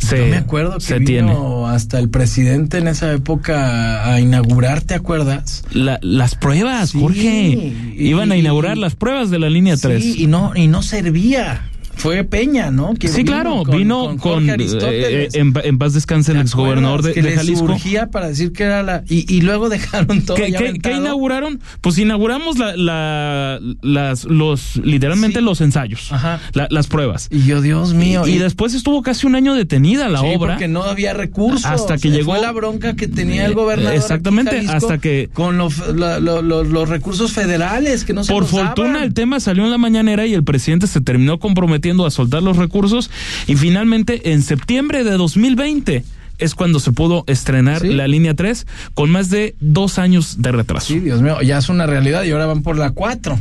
[0.00, 1.36] se, Yo me acuerdo que vino tiene.
[1.68, 5.62] hasta el presidente en esa época a inaugurar, ¿te acuerdas?
[5.72, 7.72] las pruebas, Jorge.
[7.96, 10.04] Iban a inaugurar las pruebas de la línea 3.
[10.16, 12.94] y no, y no servía fue Peña, ¿no?
[12.98, 17.76] sí, claro, vino con, eh, eh, en, paz descanse el exgobernador de, que de Jalisco.
[18.10, 20.36] para decir que era la y, y luego dejaron todo.
[20.36, 21.60] ¿Qué, ¿qué, inauguraron?
[21.82, 26.40] Pues inauguramos la, la las los literalmente los ensayos, Ajá.
[26.52, 27.28] las pruebas.
[27.30, 28.26] Y yo Dios mío.
[28.26, 31.66] Y, después estuvo casi un año detenida la sí, obra porque no había recursos.
[31.66, 33.94] Hasta que llegó la bronca que tenía el gobernador.
[33.94, 39.38] Exactamente, hasta que con los, los recursos federales que no se Por fortuna el tema
[39.38, 43.10] salió en la mañanera y el presidente se terminó comprometiendo a soltar los recursos
[43.46, 46.04] y finalmente en septiembre de 2020
[46.38, 50.86] es cuando se pudo estrenar la línea 3 con más de dos años de retraso.
[50.86, 53.38] Sí, Dios mío, ya es una realidad y ahora van por la 4.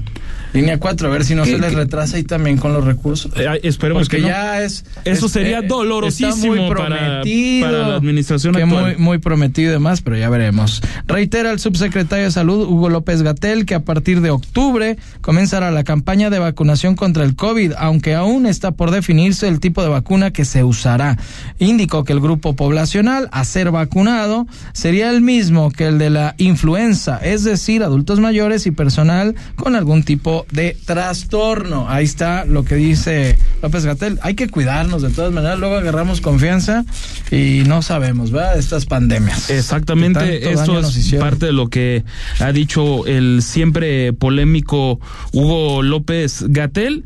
[0.54, 3.32] Línea 4, a ver si no se les retrasa ahí también con los recursos.
[3.36, 4.84] Eh, esperemos que ya es.
[5.06, 10.30] Eso sería eh, dolorosísimo para, la administración que Muy, muy prometido y demás, pero ya
[10.30, 10.82] veremos.
[11.08, 15.84] Reitera el subsecretario de Salud, Hugo López Gatel, que a partir de octubre comenzará la
[15.84, 20.32] campaña de vacunación contra el COVID, aunque aún está por definirse el tipo de vacuna
[20.32, 21.18] que se usará.
[21.60, 26.36] Indicó que el grupo poblacional a ser vacunado sería el mismo que el de la
[26.38, 31.90] influenza, es decir, adultos mayores y personal con algún tipo de trastorno.
[31.90, 34.20] Ahí está lo que dice López Gatel.
[34.22, 36.86] Hay que cuidarnos de todas maneras, luego agarramos confianza
[37.32, 38.58] y no sabemos, ¿verdad?
[38.58, 39.50] Estas pandemias.
[39.50, 42.04] Exactamente, eso es parte de lo que
[42.40, 45.00] ha dicho el siempre polémico
[45.32, 47.06] Hugo López Gatel.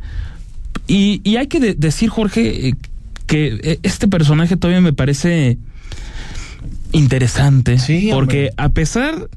[0.87, 2.75] Y, y hay que decir, Jorge, eh,
[3.27, 5.57] que eh, este personaje todavía me parece
[6.91, 7.79] interesante.
[7.79, 9.29] Sí, porque a pesar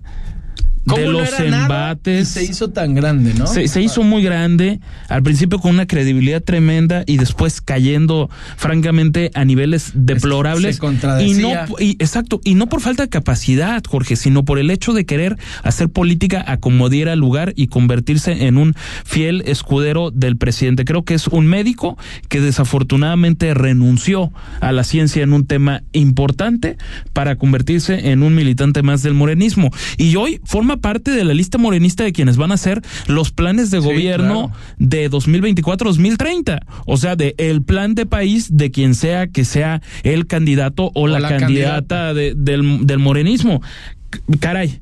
[0.94, 2.29] de los embates.
[2.29, 3.46] se hizo tan grande, ¿no?
[3.46, 9.44] Se, hizo muy grande, al principio con una credibilidad tremenda y después cayendo, francamente, a
[9.44, 10.81] niveles deplorables.
[11.20, 14.92] y no, y, exacto, y no por falta de capacidad, Jorge, sino por el hecho
[14.92, 20.37] de querer hacer política a como diera lugar y convertirse en un fiel escudero del
[20.37, 20.85] presidente.
[20.85, 26.77] Creo que es un médico que desafortunadamente renunció a la ciencia en un tema importante
[27.12, 29.70] para convertirse en un militante más del morenismo.
[29.96, 33.71] Y hoy forma parte de la lista morenista de quienes van a hacer los planes
[33.71, 36.61] de gobierno de 2024-2030.
[36.87, 41.07] O sea, de el plan de país de quien sea que sea el candidato o,
[41.07, 43.62] la, candidata, del, del morenismo.
[44.41, 44.81] Caray,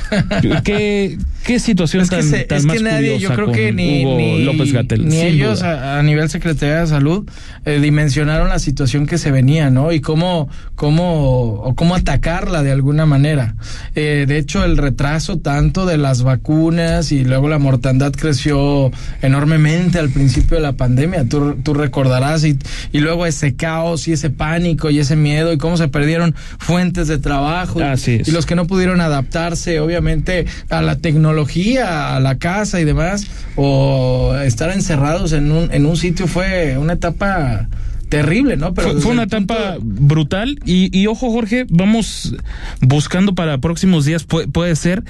[0.64, 5.20] ¿Qué, qué situación tan, que es que nadie, yo creo que ni, López Gatel, ni
[5.20, 7.28] ellos a, nivel Secretaría de Salud
[7.64, 9.92] eh, dimensionaron la situación que se venía, ¿no?
[9.92, 13.54] Y cómo, cómo, o cómo atacarla de alguna manera.
[13.94, 18.90] Eh, de hecho, el retraso tanto de las vacunas y luego la mortandad creció
[19.22, 21.28] enormemente al principio de la pandemia.
[21.28, 22.58] Tú, tú recordarás y,
[22.92, 27.08] y luego ese caos y ese pánico y ese miedo y cómo se perdieron fuentes
[27.08, 32.80] de trabajo y los que no pudieron adaptarse obviamente a la tecnología, a la casa
[32.80, 37.68] y demás, o estar encerrados en un, en un sitio fue una etapa
[38.08, 38.74] terrible, ¿no?
[38.74, 42.34] Pero fue, una etapa brutal y, y, ojo Jorge, vamos
[42.80, 45.02] buscando para próximos días, puede, puede ser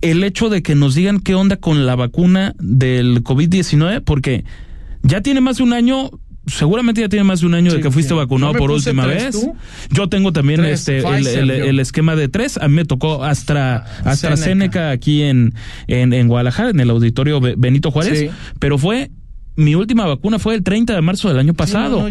[0.00, 4.44] el hecho de que nos digan qué onda con la vacuna del COVID-19, porque
[5.02, 6.10] ya tiene más de un año,
[6.46, 9.46] seguramente ya tiene más de un año de que fuiste vacunado por última vez.
[9.90, 12.58] Yo tengo también este el, esquema de tres.
[12.58, 15.54] A mí me tocó Astra, ah, AstraZeneca aquí en,
[15.86, 19.10] en, en Guadalajara, en el auditorio Benito Juárez, pero fue
[19.54, 22.08] mi última vacuna fue el 30 de marzo del año pasado.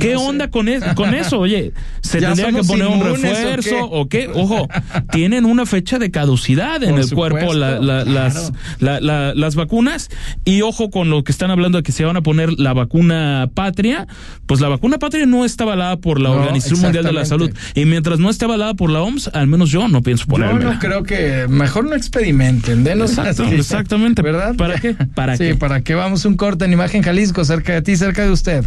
[0.00, 1.38] ¿Qué onda con, con eso?
[1.38, 4.30] Oye, ¿se tendría que poner un refuerzo o qué?
[4.32, 4.68] Ojo,
[5.12, 10.08] tienen una fecha de caducidad en el cuerpo las, las vacunas.
[10.44, 13.50] Y ojo con lo que están hablando de que se van a poner la vacuna
[13.52, 14.06] patria.
[14.46, 17.50] Pues la vacuna patria no está avalada por la Organización Mundial de la Salud.
[17.74, 20.60] Y mientras no esté avalada por la OMS, al menos yo no pienso ponerla.
[20.60, 22.84] Yo no creo que mejor no experimenten.
[22.84, 24.22] Denos exactamente.
[24.22, 24.54] ¿Verdad?
[24.56, 24.94] ¿Para qué?
[25.14, 28.30] ¿Para sí, para que vamos un corte en Imagen Jalisco, cerca de ti, cerca de
[28.30, 28.64] usted.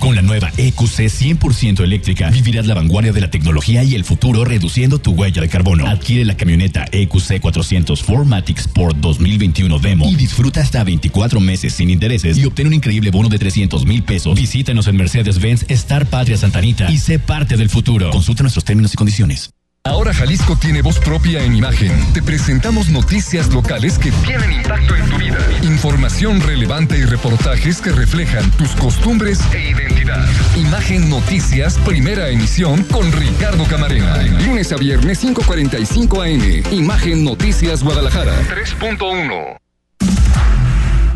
[0.01, 4.43] Con la nueva EQC 100% eléctrica, vivirás la vanguardia de la tecnología y el futuro
[4.43, 5.85] reduciendo tu huella de carbono.
[5.85, 11.91] Adquiere la camioneta EQC 400 4MATIC Sport 2021 Demo y disfruta hasta 24 meses sin
[11.91, 14.35] intereses y obtén un increíble bono de 300 mil pesos.
[14.35, 18.09] Visítanos en Mercedes-Benz Star Patria Santanita y sé parte del futuro.
[18.09, 19.51] Consulta nuestros términos y condiciones.
[19.83, 21.91] Ahora Jalisco tiene voz propia en imagen.
[22.13, 25.39] Te presentamos noticias locales que tienen impacto en tu vida.
[25.63, 30.23] Información relevante y reportajes que reflejan tus costumbres e identidad.
[30.55, 34.21] Imagen Noticias, primera emisión con Ricardo Camarena.
[34.45, 36.63] Lunes a viernes 5:45 AM.
[36.71, 39.60] Imagen Noticias Guadalajara 3.1.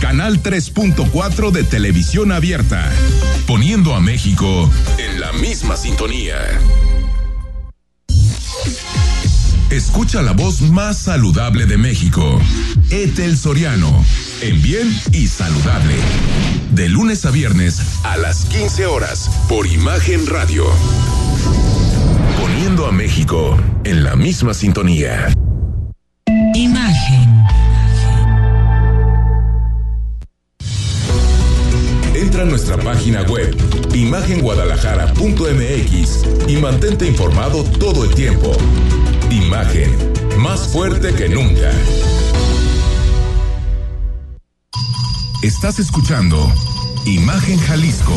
[0.00, 2.90] Canal 3.4 de televisión abierta,
[3.46, 6.36] poniendo a México en la misma sintonía.
[9.70, 12.40] escucha la voz más saludable de México.
[12.90, 14.04] Etel Soriano,
[14.40, 15.94] en bien y saludable.
[16.72, 20.66] De lunes a viernes a las 15 horas por Imagen Radio.
[22.40, 25.28] Poniendo a México en la misma sintonía.
[32.30, 33.56] Entra a nuestra página web
[33.92, 38.52] imagenguadalajara.mx y mantente informado todo el tiempo.
[39.32, 39.90] Imagen,
[40.38, 41.72] más fuerte que nunca.
[45.42, 46.38] Estás escuchando
[47.04, 48.14] Imagen Jalisco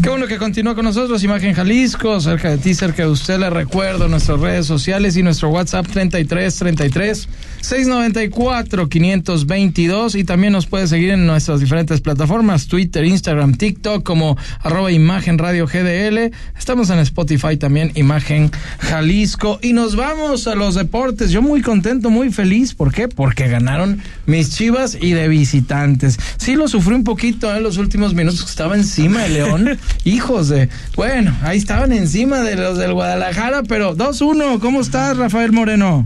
[0.00, 3.40] Qué bueno que continúa con nosotros, Imagen Jalisco, cerca de ti, cerca de usted.
[3.40, 7.28] Le recuerdo nuestras redes sociales y nuestro WhatsApp 33 33
[7.60, 14.36] 694 522 y también nos puede seguir en nuestras diferentes plataformas, Twitter, Instagram, TikTok como
[14.60, 16.32] arroba Imagen Radio GDL.
[16.56, 19.58] Estamos en Spotify también, Imagen Jalisco.
[19.62, 21.32] Y nos vamos a los deportes.
[21.32, 22.72] Yo muy contento, muy feliz.
[22.72, 23.08] ¿Por qué?
[23.08, 26.18] Porque ganaron mis chivas y de visitantes.
[26.36, 28.48] Sí lo sufrí un poquito en los últimos minutos.
[28.48, 29.78] Estaba encima de León.
[30.04, 30.68] Hijos de.
[30.96, 34.60] Bueno, ahí estaban encima de los del Guadalajara, pero 2-1.
[34.60, 36.04] ¿Cómo estás, Rafael Moreno?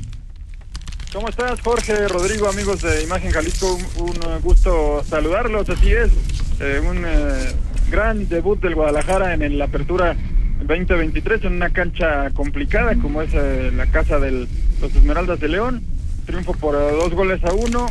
[1.12, 3.78] ¿Cómo estás, Jorge, Rodrigo, amigos de Imagen Jalisco?
[3.98, 6.10] Un, un gusto saludarlos, así es.
[6.58, 7.52] Eh, un eh,
[7.90, 10.16] gran debut del Guadalajara en la apertura
[10.64, 14.46] 2023 en una cancha complicada como es eh, la casa de
[14.80, 15.82] los Esmeraldas de León.
[16.24, 17.88] Triunfo por dos goles a uno,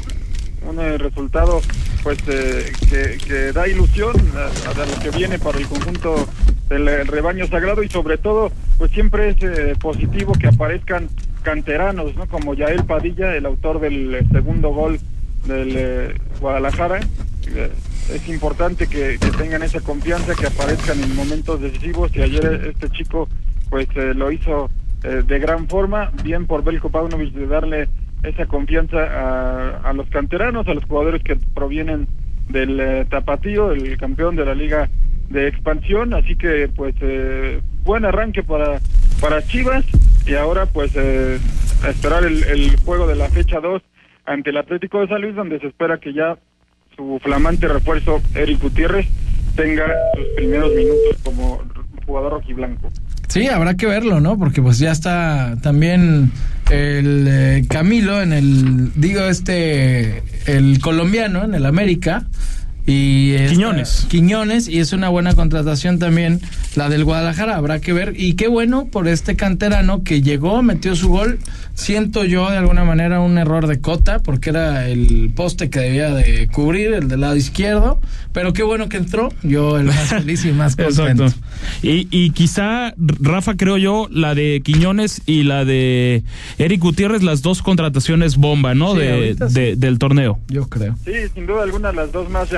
[0.68, 1.62] un resultado
[2.03, 6.28] pues que, que, da ilusión a, a, lo que viene para el conjunto
[6.70, 11.09] del rebaño sagrado y sobre todo pues siempre es positivo que aparezcan
[11.41, 12.28] canteranos, ¿no?
[12.28, 14.99] Como Yael Padilla, el autor del eh, segundo gol
[15.45, 16.99] del eh, Guadalajara.
[17.47, 17.72] Eh,
[18.14, 23.28] es importante que, tengan esa confianza, que aparezcan en momentos decisivos y ayer este chico
[23.70, 24.70] pues lo hizo
[25.01, 27.88] de gran forma, bien por Belko Paunovic de darle
[28.24, 32.07] esa confianza a, los canteranos, a los jugadores que provienen
[32.49, 34.89] del Tapatío, el campeón de la liga
[35.30, 36.93] de expansión, así que pues
[37.84, 38.80] buen arranque para,
[39.19, 39.86] para Chivas
[40.28, 41.39] y ahora pues eh,
[41.88, 43.82] esperar el, el, juego de la fecha 2
[44.26, 46.38] ante el Atlético de San Luis donde se espera que ya
[46.95, 49.07] su flamante refuerzo Eric Gutiérrez
[49.55, 51.61] tenga sus primeros minutos como
[52.05, 52.89] jugador rojiblanco.
[53.28, 54.38] Sí, habrá que verlo, ¿no?
[54.38, 56.32] Porque pues ya está también
[56.72, 62.26] el eh, Camilo en el, digo, este, el colombiano en el América.
[62.86, 64.08] Y Quiñones.
[64.10, 66.40] Quiñones, y es una buena contratación también
[66.76, 68.14] la del Guadalajara, habrá que ver.
[68.18, 71.40] Y qué bueno por este canterano que llegó, metió su gol.
[71.74, 76.14] Siento yo de alguna manera un error de cota, porque era el poste que debía
[76.14, 78.00] de cubrir, el del lado izquierdo.
[78.34, 81.28] Pero qué bueno que entró, yo el más feliz y más contento.
[81.82, 86.24] Y, y quizá, Rafa, creo yo, la de Quiñones y la de
[86.58, 88.94] Eric Gutiérrez, las dos contrataciones bomba, ¿no?
[88.94, 89.54] Sí, de, ahorita sí.
[89.56, 90.40] de- del torneo.
[90.50, 90.96] Yo creo.
[91.06, 92.52] Sí, sin duda alguna las dos más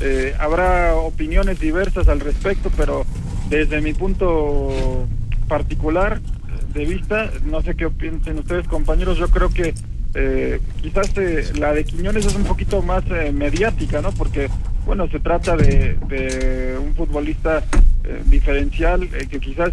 [0.00, 3.04] Eh, habrá opiniones diversas al respecto, pero
[3.48, 5.06] desde mi punto
[5.48, 6.20] particular
[6.72, 9.74] de vista, no sé qué piensen ustedes compañeros, yo creo que
[10.14, 14.12] eh, quizás eh, la de Quiñones es un poquito más eh, mediática, ¿no?
[14.12, 14.48] Porque,
[14.86, 17.64] bueno, se trata de, de un futbolista
[18.04, 19.72] eh, diferencial eh, que quizás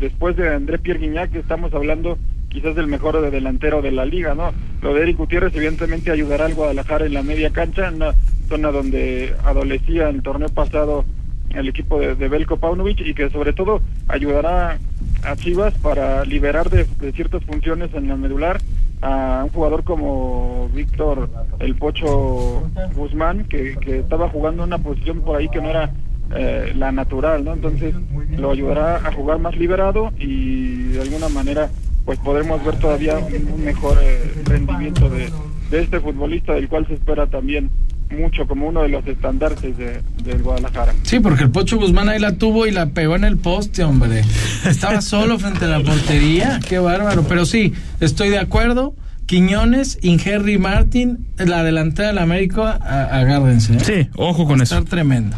[0.00, 2.18] después de André Pierre Guignac estamos hablando
[2.48, 4.52] quizás del mejor de delantero de la liga, ¿no?
[4.82, 8.12] Lo de Eric Gutiérrez evidentemente ayudará al Guadalajara en la media cancha, una
[8.46, 11.04] zona donde adolecía el torneo pasado
[11.50, 14.78] el equipo de, de Belko Paunovic y que sobre todo ayudará
[15.22, 18.60] a Chivas para liberar de, ciertas funciones en la medular
[19.02, 21.28] a un jugador como Víctor
[21.58, 25.92] El Pocho Guzmán, que, que estaba jugando una posición por ahí que no era
[26.34, 27.52] eh, la natural, ¿no?
[27.52, 27.94] Entonces
[28.36, 31.70] lo ayudará a jugar más liberado y de alguna manera
[32.04, 35.30] pues podremos ver todavía un, mejor eh, rendimiento de
[35.72, 37.70] este futbolista del cual se espera también
[38.10, 40.92] mucho como uno de los estandartes de, del Guadalajara.
[41.02, 44.22] Sí, porque el Pocho Guzmán ahí la tuvo y la pegó en el poste, hombre.
[44.66, 47.24] Estaba solo frente a la portería, qué bárbaro.
[47.28, 48.94] Pero sí, estoy de acuerdo.
[49.26, 53.74] Quiñones, Ingerry Martin, la delantera del América, a- agárrense.
[53.74, 53.80] ¿eh?
[53.80, 54.76] Sí, ojo con eso.
[54.76, 55.36] Estar tremendo.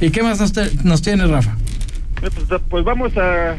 [0.00, 1.56] ¿Y qué más nos, te- nos tiene, Rafa?
[2.22, 3.54] Eh, Pues, pues vamos a,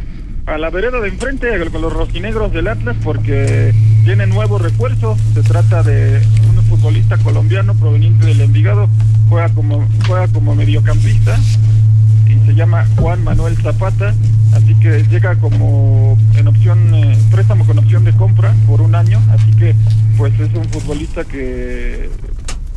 [0.45, 5.18] a la vereda de enfrente con los rojinegros del Atlas porque tiene nuevo refuerzo.
[5.34, 6.22] Se trata de
[6.72, 8.88] futbolista colombiano proveniente del Envigado.
[9.28, 11.38] Juega como, juega como mediocampista
[12.26, 14.15] y se llama Juan Manuel Zapata.
[14.53, 19.19] Así que llega como en opción, eh, préstamo con opción de compra por un año.
[19.32, 19.76] Así que
[20.17, 22.09] pues es un futbolista que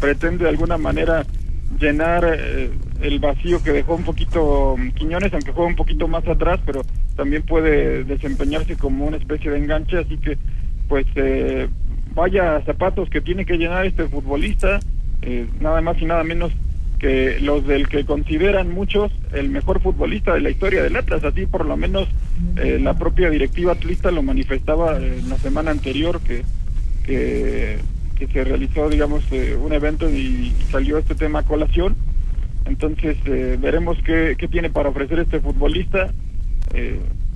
[0.00, 1.24] pretende de alguna manera
[1.78, 2.70] llenar eh,
[3.00, 6.82] el vacío que dejó un poquito mm, Quiñones, aunque juega un poquito más atrás, pero
[7.14, 10.36] también puede desempeñarse como una especie de enganche, así que
[10.88, 11.68] pues eh,
[12.14, 14.80] vaya zapatos que tiene que llenar este futbolista,
[15.22, 16.52] eh, nada más y nada menos
[16.98, 21.46] que los del que consideran muchos el mejor futbolista de la historia del Atlas, así
[21.46, 22.08] por lo menos
[22.54, 26.42] la propia directiva atlista lo manifestaba en la semana anterior que,
[27.04, 27.78] que
[28.14, 31.96] que se realizó, digamos, eh, un evento y salió este tema a colación.
[32.66, 36.12] Entonces eh, veremos qué, qué, tiene para ofrecer este futbolista.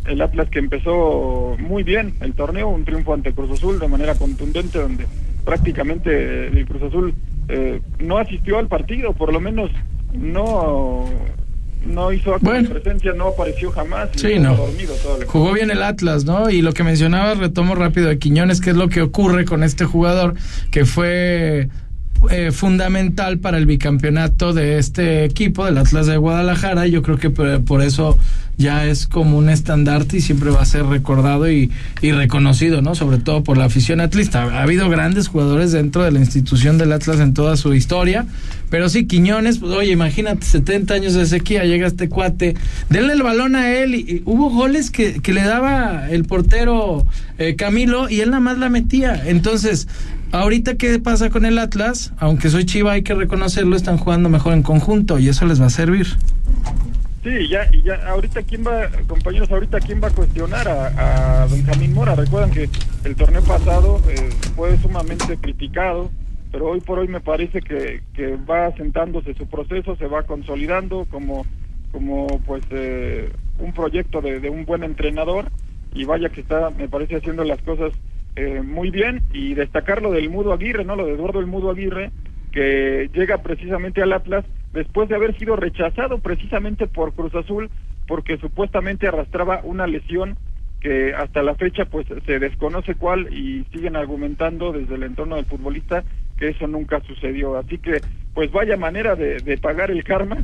[0.08, 3.88] Eh, el Atlas que empezó muy bien el torneo, un triunfo ante Cruz Azul de
[3.88, 5.06] manera contundente, donde
[5.44, 7.14] prácticamente el Cruz Azul
[7.98, 9.70] no asistió al partido, por lo menos
[10.12, 11.06] no
[11.86, 12.68] no hizo bueno.
[12.70, 14.10] presencia, no apareció jamás.
[14.16, 14.56] Sí, no.
[15.26, 16.50] Jugó bien el Atlas, ¿no?
[16.50, 19.84] Y lo que mencionaba, retomo rápido de Quiñones, que es lo que ocurre con este
[19.84, 20.34] jugador
[20.70, 21.68] que fue
[22.30, 26.86] eh, fundamental para el bicampeonato de este equipo, del Atlas de Guadalajara.
[26.86, 28.18] Yo creo que por, eso
[28.56, 31.70] ya es como un estandarte y siempre va a ser recordado y,
[32.02, 32.94] reconocido, ¿no?
[32.94, 34.42] Sobre todo por la afición atlista.
[34.42, 38.26] Ha habido grandes jugadores dentro de la institución del Atlas en toda su historia,
[38.70, 42.54] pero sí, Quiñones, pues oye, imagínate, 70 años de sequía, llega este cuate,
[42.90, 47.06] denle el balón a él y, hubo goles que, que, le daba el portero
[47.38, 49.22] eh, Camilo y él nada más la metía.
[49.26, 49.86] Entonces,
[50.32, 54.52] ahorita qué pasa con el Atlas, aunque soy Chiva hay que reconocerlo, están jugando mejor
[54.52, 56.06] en conjunto y eso les va a servir.
[57.22, 62.14] Sí, ya, ya, ahorita quién va, compañeros, ahorita quién va a cuestionar a, Benjamín Mora.
[62.14, 62.70] Recuerdan que
[63.04, 66.10] el torneo pasado eh, fue sumamente criticado,
[66.52, 71.06] pero hoy por hoy me parece que, que va asentándose su proceso, se va consolidando
[71.10, 71.44] como,
[71.90, 75.50] como pues eh, un proyecto de, de un buen entrenador
[75.94, 77.92] y vaya que está, me parece, haciendo las cosas
[78.38, 80.94] eh, muy bien y destacar lo del Mudo Aguirre, ¿no?
[80.94, 82.12] Lo de Eduardo el Mudo Aguirre,
[82.52, 87.68] que llega precisamente al Atlas después de haber sido rechazado precisamente por Cruz Azul
[88.06, 90.36] porque supuestamente arrastraba una lesión
[90.80, 95.46] que hasta la fecha pues se desconoce cuál y siguen argumentando desde el entorno del
[95.46, 96.04] futbolista
[96.38, 97.58] que eso nunca sucedió.
[97.58, 98.00] Así que
[98.34, 100.36] pues vaya manera de, de pagar el karma.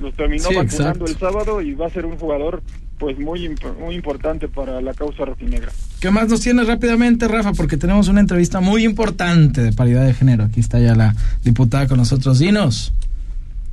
[0.00, 2.62] Los terminó vacunando el sábado y va a ser un jugador
[2.98, 5.70] pues muy, muy importante para la causa rojinegra.
[6.00, 7.52] ¿Qué más nos tienes rápidamente, Rafa?
[7.52, 10.44] Porque tenemos una entrevista muy importante de paridad de género.
[10.44, 12.38] Aquí está ya la diputada con nosotros.
[12.38, 12.92] Dinos.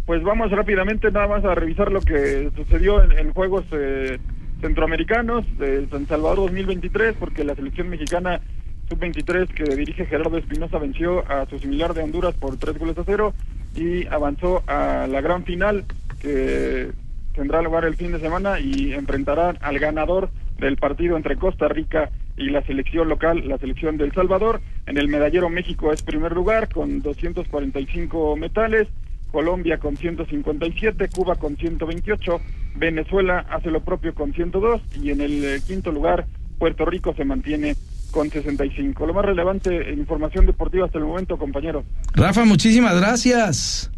[0.06, 4.20] Pues vamos rápidamente nada más a revisar lo que sucedió en, Juegos eh,
[4.60, 8.42] Centroamericanos de San Salvador 2023, porque la selección mexicana
[8.90, 13.04] sub-23 que dirige Gerardo Espinosa venció a su similar de Honduras por tres goles a
[13.06, 13.34] cero
[13.76, 15.86] y avanzó a la gran final
[16.20, 16.92] que
[17.34, 22.12] tendrá lugar el fin de semana y enfrentará al ganador del partido entre Costa Rica
[22.38, 24.62] y la selección local, la selección del Salvador.
[24.86, 28.88] En el medallero México es primer lugar con 245 metales,
[29.32, 32.40] Colombia con 157, Cuba con 128,
[32.76, 36.26] Venezuela hace lo propio con 102 y en el eh, quinto lugar
[36.60, 37.76] Puerto Rico se mantiene
[38.12, 39.06] con 65.
[39.08, 41.84] Lo más relevante en información deportiva hasta el momento, compañero.
[42.14, 43.92] Rafa, muchísimas gracias.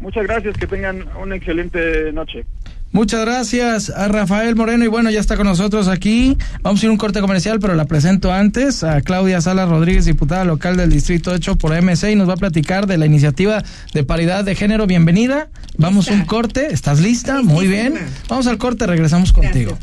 [0.00, 2.44] Muchas gracias, que tengan una excelente noche.
[2.92, 6.36] Muchas gracias a Rafael Moreno y bueno, ya está con nosotros aquí.
[6.62, 10.06] Vamos a ir a un corte comercial, pero la presento antes a Claudia Salas Rodríguez,
[10.06, 13.62] diputada local del Distrito 8 por MC y nos va a platicar de la iniciativa
[13.94, 14.88] de paridad de género.
[14.88, 15.50] Bienvenida.
[15.78, 16.72] Vamos a un corte.
[16.72, 17.42] ¿Estás lista?
[17.42, 17.94] Muy bien.
[18.28, 19.78] Vamos al corte, regresamos contigo.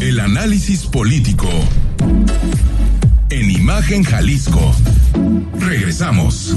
[0.00, 1.48] El análisis político.
[3.30, 4.74] En Imagen Jalisco.
[5.60, 6.56] Regresamos.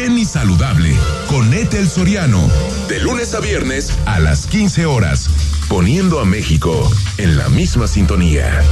[0.00, 0.94] bien y saludable
[1.28, 2.48] con Etel Soriano,
[2.88, 5.28] de lunes a viernes a las 15 horas,
[5.68, 8.62] poniendo a México en la misma sintonía.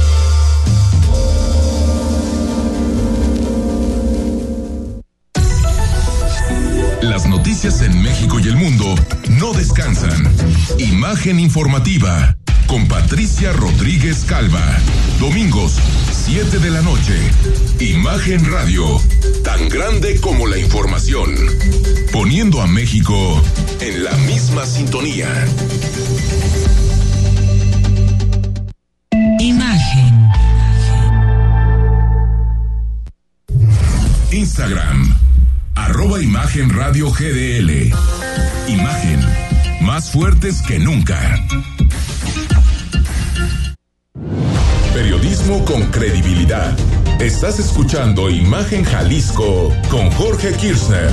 [7.29, 8.95] noticias en México y el mundo
[9.29, 10.31] no descansan.
[10.77, 14.63] Imagen informativa con Patricia Rodríguez Calva.
[15.19, 15.79] Domingos,
[16.31, 17.19] 7 de la noche.
[17.79, 18.85] Imagen Radio,
[19.43, 21.33] tan grande como la información.
[22.13, 23.41] Poniendo a México
[23.81, 25.27] en la misma sintonía.
[29.39, 30.29] Imagen.
[34.31, 35.17] Instagram,
[35.73, 37.91] arroba Imagen Radio GDL.
[38.67, 39.19] Imagen,
[39.81, 41.43] más fuertes que nunca.
[44.99, 46.77] Periodismo con credibilidad.
[47.21, 51.09] Estás escuchando Imagen Jalisco con Jorge Kirchner.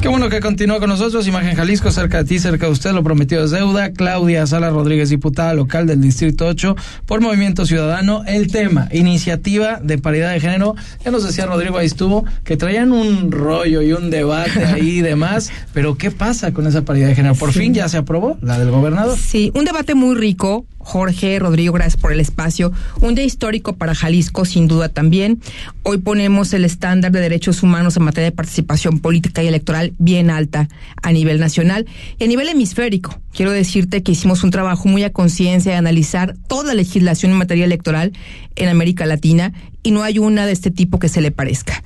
[0.00, 1.26] Qué bueno que continúa con nosotros.
[1.26, 3.90] Imagen Jalisco, cerca de ti, cerca de usted, lo prometido es deuda.
[3.90, 8.22] Claudia Sala Rodríguez, diputada local del Distrito 8 por Movimiento Ciudadano.
[8.24, 10.76] El tema, iniciativa de paridad de género.
[11.04, 15.00] Ya nos decía Rodrigo, ahí estuvo, que traían un rollo y un debate ahí y
[15.00, 15.50] demás.
[15.74, 17.34] Pero ¿qué pasa con esa paridad de género?
[17.34, 19.18] ¿Por fin ya se aprobó la del gobernador?
[19.18, 20.64] Sí, un debate muy rico.
[20.88, 22.72] Jorge, Rodrigo, gracias por el espacio.
[23.02, 25.38] Un día histórico para Jalisco, sin duda también.
[25.82, 30.30] Hoy ponemos el estándar de derechos humanos en materia de participación política y electoral bien
[30.30, 30.66] alta
[31.02, 31.84] a nivel nacional
[32.18, 33.20] y a nivel hemisférico.
[33.34, 37.38] Quiero decirte que hicimos un trabajo muy a conciencia de analizar toda la legislación en
[37.38, 38.14] materia electoral
[38.56, 39.52] en América Latina
[39.82, 41.82] y no hay una de este tipo que se le parezca.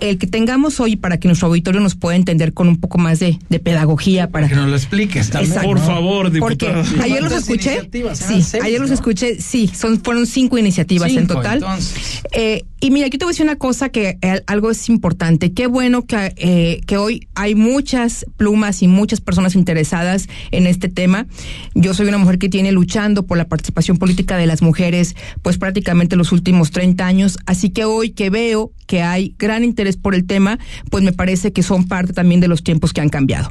[0.00, 3.20] El que tengamos hoy para que nuestro auditorio nos pueda entender con un poco más
[3.20, 5.52] de, de pedagogía para que nos lo expliques también.
[5.52, 5.68] Exacto.
[5.68, 6.82] Por favor, diputado.
[6.82, 7.88] Porque ayer los escuché.
[8.14, 8.94] Sí, seis, ayer los ¿no?
[8.94, 9.40] escuché.
[9.40, 11.58] Sí, son fueron cinco iniciativas en total.
[11.58, 12.22] entonces.
[12.32, 15.52] Eh, y mira, aquí te voy a decir una cosa que eh, algo es importante.
[15.52, 20.88] Qué bueno que, eh, que hoy hay muchas plumas y muchas personas interesadas en este
[20.88, 21.26] tema.
[21.74, 25.56] Yo soy una mujer que tiene luchando por la participación política de las mujeres, pues
[25.56, 27.33] prácticamente los últimos 30 años.
[27.46, 30.58] Así que hoy que veo que hay gran interés por el tema,
[30.90, 33.48] pues me parece que son parte también de los tiempos que han cambiado.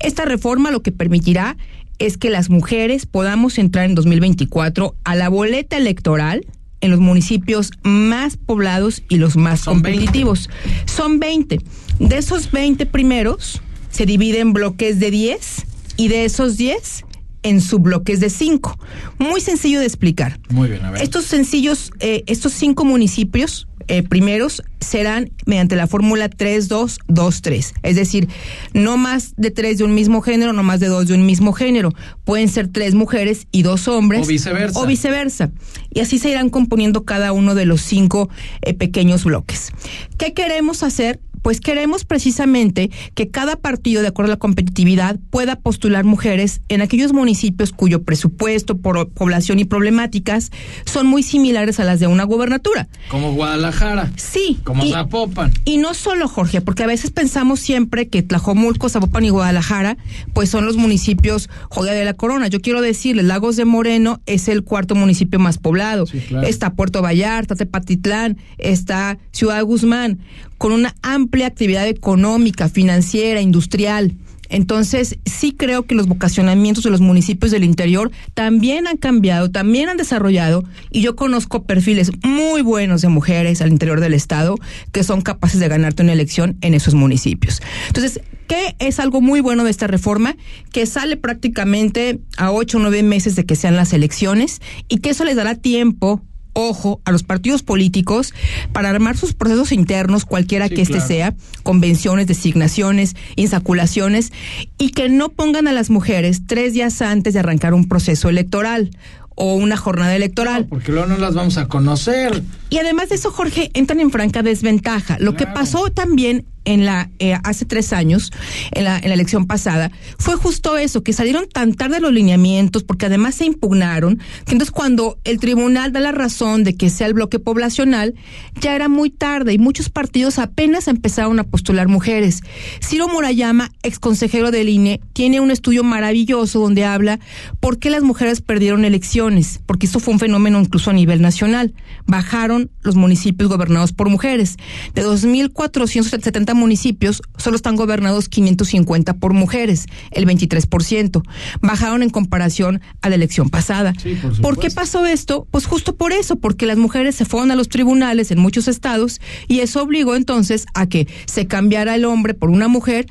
[0.00, 1.56] Esta reforma lo que permitirá
[1.98, 6.46] es que las mujeres podamos entrar en 2024 a la boleta electoral
[6.80, 9.98] en los municipios más poblados y los más Son 20.
[9.98, 10.50] competitivos.
[10.84, 11.60] Son 20.
[11.98, 15.66] De esos 20 primeros se dividen en bloques de 10
[15.96, 17.05] y de esos 10
[17.46, 18.76] en subbloques de 5.
[19.18, 20.40] Muy sencillo de explicar.
[20.50, 21.02] Muy bien, a ver.
[21.02, 27.72] Estos sencillos, eh, estos cinco municipios eh, primeros serán mediante la fórmula 3-2-2-3.
[27.84, 28.28] Es decir,
[28.74, 31.52] no más de tres de un mismo género, no más de dos de un mismo
[31.52, 31.92] género.
[32.24, 34.24] Pueden ser tres mujeres y dos hombres.
[34.24, 34.80] O viceversa.
[34.80, 35.52] O viceversa.
[35.90, 38.28] Y así se irán componiendo cada uno de los cinco
[38.62, 39.70] eh, pequeños bloques.
[40.18, 41.20] ¿Qué queremos hacer?
[41.46, 46.80] Pues queremos precisamente que cada partido, de acuerdo a la competitividad, pueda postular mujeres en
[46.80, 50.50] aquellos municipios cuyo presupuesto, por población y problemáticas
[50.86, 52.88] son muy similares a las de una gobernatura.
[53.08, 54.10] Como Guadalajara.
[54.16, 54.58] Sí.
[54.64, 55.52] Como y- Zapopan.
[55.64, 59.98] y no solo, Jorge, porque a veces pensamos siempre que Tlajomulco, Zapopan y Guadalajara,
[60.32, 62.48] pues son los municipios joya de la corona.
[62.48, 66.06] Yo quiero decirles, Lagos de Moreno es el cuarto municipio más poblado.
[66.26, 66.44] claro.
[66.44, 70.18] Está Puerto Vallarta, Tepatitlán, está Ciudad Guzmán,
[70.58, 74.14] con una amplia actividad económica, financiera, industrial.
[74.48, 79.88] Entonces, sí creo que los vocacionamientos de los municipios del interior también han cambiado, también
[79.88, 84.56] han desarrollado, y yo conozco perfiles muy buenos de mujeres al interior del Estado
[84.92, 87.60] que son capaces de ganarte una elección en esos municipios.
[87.88, 90.36] Entonces, ¿qué es algo muy bueno de esta reforma?
[90.72, 95.10] Que sale prácticamente a ocho o nueve meses de que sean las elecciones y que
[95.10, 96.22] eso les dará tiempo
[96.56, 98.32] ojo a los partidos políticos
[98.72, 101.06] para armar sus procesos internos, cualquiera Sí, que este claro.
[101.06, 104.32] sea, convenciones, designaciones, insaculaciones,
[104.78, 108.90] y que no pongan a las mujeres tres días antes de arrancar un proceso electoral
[109.34, 110.64] o una jornada electoral.
[110.66, 112.42] Porque luego no las vamos a conocer.
[112.70, 115.18] Y además de eso, Jorge, entran en franca desventaja.
[115.20, 118.32] Lo que pasó también en la eh, hace tres años,
[118.72, 122.84] en la, en la elección pasada, fue justo eso, que salieron tan tarde los lineamientos,
[122.84, 127.06] porque además se impugnaron, que entonces cuando el tribunal da la razón de que sea
[127.06, 128.14] el bloque poblacional,
[128.60, 132.42] ya era muy tarde y muchos partidos apenas empezaron a postular mujeres.
[132.84, 137.20] Ciro Murayama, ex consejero del INE, tiene un estudio maravilloso donde habla
[137.60, 141.74] por qué las mujeres perdieron elecciones, porque esto fue un fenómeno incluso a nivel nacional.
[142.06, 144.56] Bajaron los municipios gobernados por mujeres.
[144.94, 151.22] De 2.470 municipios, solo están gobernados 550 por mujeres, el 23%.
[151.60, 153.92] Bajaron en comparación a la elección pasada.
[154.02, 155.46] Sí, por ¿Por qué pasó esto?
[155.50, 159.20] Pues justo por eso, porque las mujeres se fueron a los tribunales en muchos estados
[159.48, 163.06] y eso obligó entonces a que se cambiara el hombre por una mujer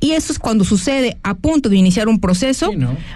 [0.00, 2.70] Y eso es cuando sucede a punto de iniciar un proceso,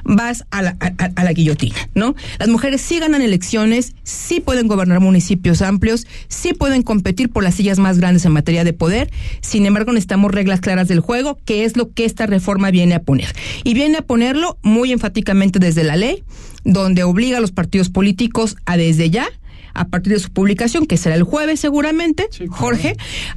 [0.05, 2.15] vas a la, a, la, guillotina, ¿no?
[2.39, 7.55] Las mujeres sí ganan elecciones, sí pueden gobernar municipios amplios, sí pueden competir por las
[7.55, 9.11] sillas más grandes en materia de poder,
[9.41, 13.03] sin embargo necesitamos reglas claras del juego, que es lo que esta reforma viene a
[13.03, 13.35] poner.
[13.65, 16.23] Y viene a ponerlo muy enfáticamente desde la ley,
[16.65, 19.27] donde obliga a los partidos políticos a desde ya
[19.75, 22.97] a partir de su publicación, que será el jueves seguramente, Jorge,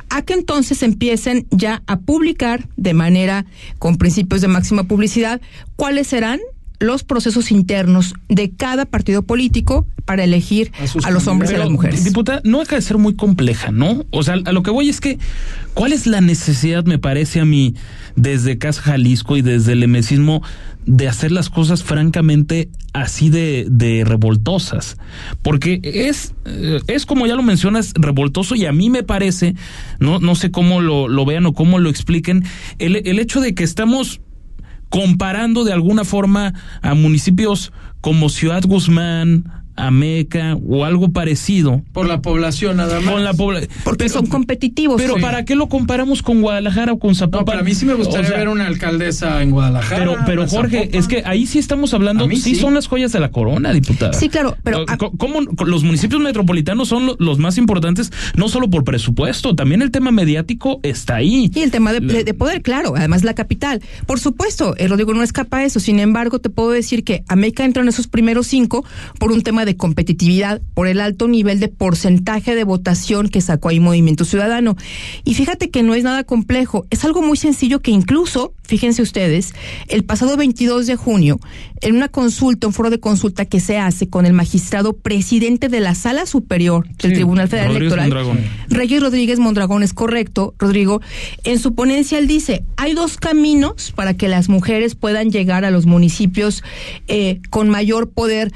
[0.09, 3.45] a que entonces empiecen ya a publicar de manera
[3.79, 5.41] con principios de máxima publicidad
[5.75, 6.39] cuáles serán
[6.79, 10.71] los procesos internos de cada partido político para elegir
[11.03, 12.03] a, los hombres y a las mujeres.
[12.03, 14.05] Diputada, no deja de ser muy compleja, ¿no?
[14.11, 15.19] O sea, a lo que voy es que,
[15.73, 17.75] ¿cuál es la necesidad, me parece a mí,
[18.15, 20.41] desde Casa Jalisco y desde el emesismo,
[20.85, 24.97] de hacer las cosas francamente así de, de revoltosas?
[25.41, 29.55] Porque es, eh, es como ya lo mencionas, revoltoso y a mí me parece,
[29.99, 32.45] no, no sé cómo lo, lo vean o cómo lo expliquen,
[32.79, 34.21] el, el hecho de que estamos
[34.89, 37.71] comparando de alguna forma a municipios
[38.01, 41.81] como Ciudad Guzmán, Ameca o algo parecido.
[41.93, 43.13] Por la población nada más.
[43.13, 43.33] Con la
[43.83, 45.01] Porque son competitivos.
[45.01, 47.41] Pero ¿para qué lo comparamos con Guadalajara o con Zapopan?
[47.41, 49.97] No, para mí sí me gustaría ver una alcaldesa en Guadalajara.
[49.97, 53.29] Pero, pero Jorge, es que ahí sí estamos hablando, sí, son las joyas de la
[53.29, 54.13] corona, diputada.
[54.13, 54.85] Sí, claro, pero...
[55.17, 60.11] ¿Cómo los municipios metropolitanos son los más importantes, no solo por presupuesto, también el tema
[60.11, 61.51] mediático está ahí.
[61.53, 63.81] Y el tema de, poder, claro, además la capital.
[64.05, 67.63] Por supuesto, eh, digo no escapa a eso, sin embargo te puedo decir que Ameca
[67.63, 68.83] entró en esos primeros cinco
[69.19, 73.69] por un tema de competitividad, por el alto nivel de porcentaje de votación que sacó
[73.69, 74.75] ahí Movimiento Ciudadano.
[75.23, 79.53] Y fíjate que no es nada complejo, es algo muy sencillo que incluso, fíjense ustedes,
[79.87, 81.39] el pasado 22 de junio,
[81.81, 85.79] en una consulta, un foro de consulta que se hace con el magistrado presidente de
[85.79, 88.13] la Sala Superior del Tribunal Federal Electoral,
[88.69, 91.01] Reyes Rodríguez Mondragón, es correcto, Rodrigo,
[91.43, 95.71] en su ponencia él dice, hay dos caminos para que las mujeres puedan llegar a
[95.71, 96.63] los municipios
[97.07, 98.51] eh, con mayor poder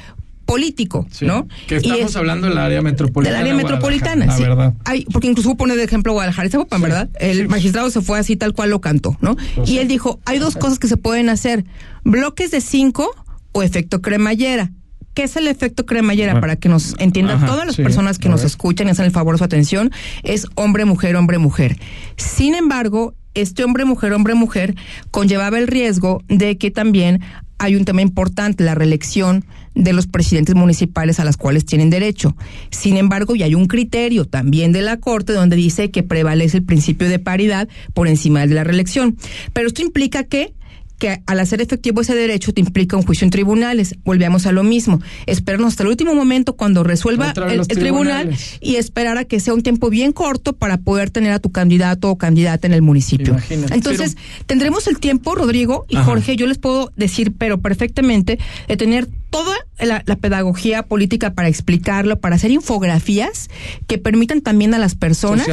[0.52, 1.48] político, ¿no?
[1.66, 3.38] Que estamos hablando del área metropolitana.
[3.38, 4.44] Del área metropolitana, sí.
[4.44, 4.74] verdad.
[4.84, 7.10] Hay, porque incluso pone de ejemplo Guadalajara y Zapopan, ¿verdad?
[7.22, 9.38] El magistrado se fue así tal cual lo cantó, ¿no?
[9.56, 11.64] Pues y él dijo, hay dos cosas que se pueden hacer,
[12.04, 13.10] bloques de cinco
[13.54, 14.72] o efecto cremallera.
[15.14, 16.42] ¿Qué es el efecto cremallera?
[16.42, 19.38] Para que nos entiendan todas las personas que nos escuchan y hacen el favor de
[19.38, 19.90] su atención,
[20.24, 21.78] es hombre, mujer, hombre, mujer.
[22.18, 24.76] Sin embargo, este hombre, mujer, hombre, mujer
[25.12, 27.22] conllevaba el riesgo de que también
[27.62, 29.46] hay un tema importante, la reelección
[29.76, 32.36] de los presidentes municipales a las cuales tienen derecho.
[32.72, 36.64] Sin embargo, y hay un criterio también de la Corte donde dice que prevalece el
[36.64, 39.16] principio de paridad por encima de la reelección.
[39.54, 40.56] Pero esto implica que
[41.02, 43.96] que al hacer efectivo ese derecho te implica un juicio en tribunales.
[44.06, 45.02] Volvemos a lo mismo.
[45.26, 49.64] Esperarnos hasta el último momento cuando resuelva el, tribunal y esperar a que sea un
[49.64, 53.36] tiempo bien corto para poder tener a tu candidato o candidata en el municipio.
[53.50, 58.38] Entonces, tendremos el tiempo, Rodrigo y Jorge, yo les puedo decir, pero perfectamente,
[58.68, 63.50] de tener toda la, pedagogía política para explicarlo, para hacer infografías
[63.88, 65.48] que permitan también a las personas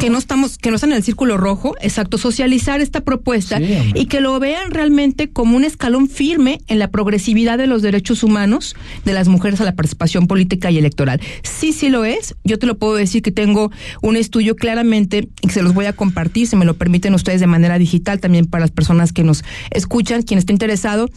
[0.00, 4.06] que no estamos, que no están en el círculo rojo, exacto, socializar esta propuesta y
[4.06, 8.74] que lo vean realmente como un escalón firme en la progresividad de los derechos humanos
[9.04, 11.20] de las mujeres a la participación política y electoral.
[11.42, 12.34] Sí, sí lo es.
[12.42, 15.84] Yo te lo puedo decir que tengo un estudio claramente y que se los voy
[15.84, 19.22] a compartir, si me lo permiten ustedes de manera digital también para las personas que
[19.22, 21.10] nos escuchan, quien esté interesado,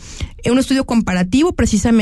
[0.45, 1.92] un estudio comparativo precisamente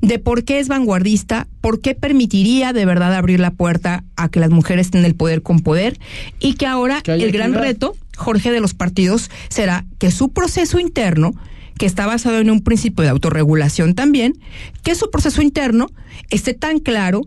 [0.00, 4.40] de por qué es vanguardista, por qué permitiría de verdad abrir la puerta a que
[4.40, 5.98] las mujeres tengan el poder con poder
[6.38, 11.32] y que ahora el gran reto, Jorge, de los partidos será que su proceso interno
[11.78, 14.34] que está basado en un principio de autorregulación también,
[14.82, 15.86] que su proceso interno
[16.28, 17.22] esté tan claro,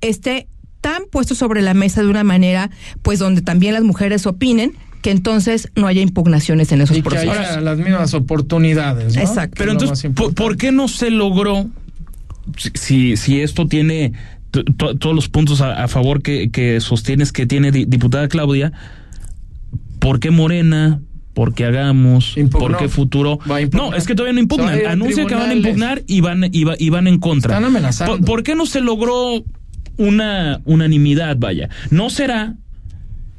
[0.00, 0.46] esté
[0.80, 2.70] tan puesto sobre la mesa de una manera,
[3.02, 7.34] pues donde también las mujeres opinen, que entonces no haya impugnaciones en esos y procesos.
[7.34, 9.16] Que haya las mismas oportunidades.
[9.16, 9.22] ¿no?
[9.22, 9.54] Exacto.
[9.58, 11.68] Pero entonces, ¿por, qué no se logró,
[12.74, 14.12] si, si esto tiene
[14.50, 18.72] todos los puntos a, favor que, que, sostienes que tiene diputada Claudia,
[19.98, 21.00] ¿por qué Morena?
[21.34, 22.34] ¿Por qué hagamos?
[22.50, 23.38] ¿Por qué futuro?
[23.72, 24.86] No, es que todavía no impugnan.
[24.86, 27.54] Anuncia que van a impugnar y van, y, van en contra.
[27.54, 28.26] Están amenazando.
[28.26, 29.44] ¿Por, qué no se logró
[29.98, 31.68] una unanimidad, vaya?
[31.90, 32.56] ¿No será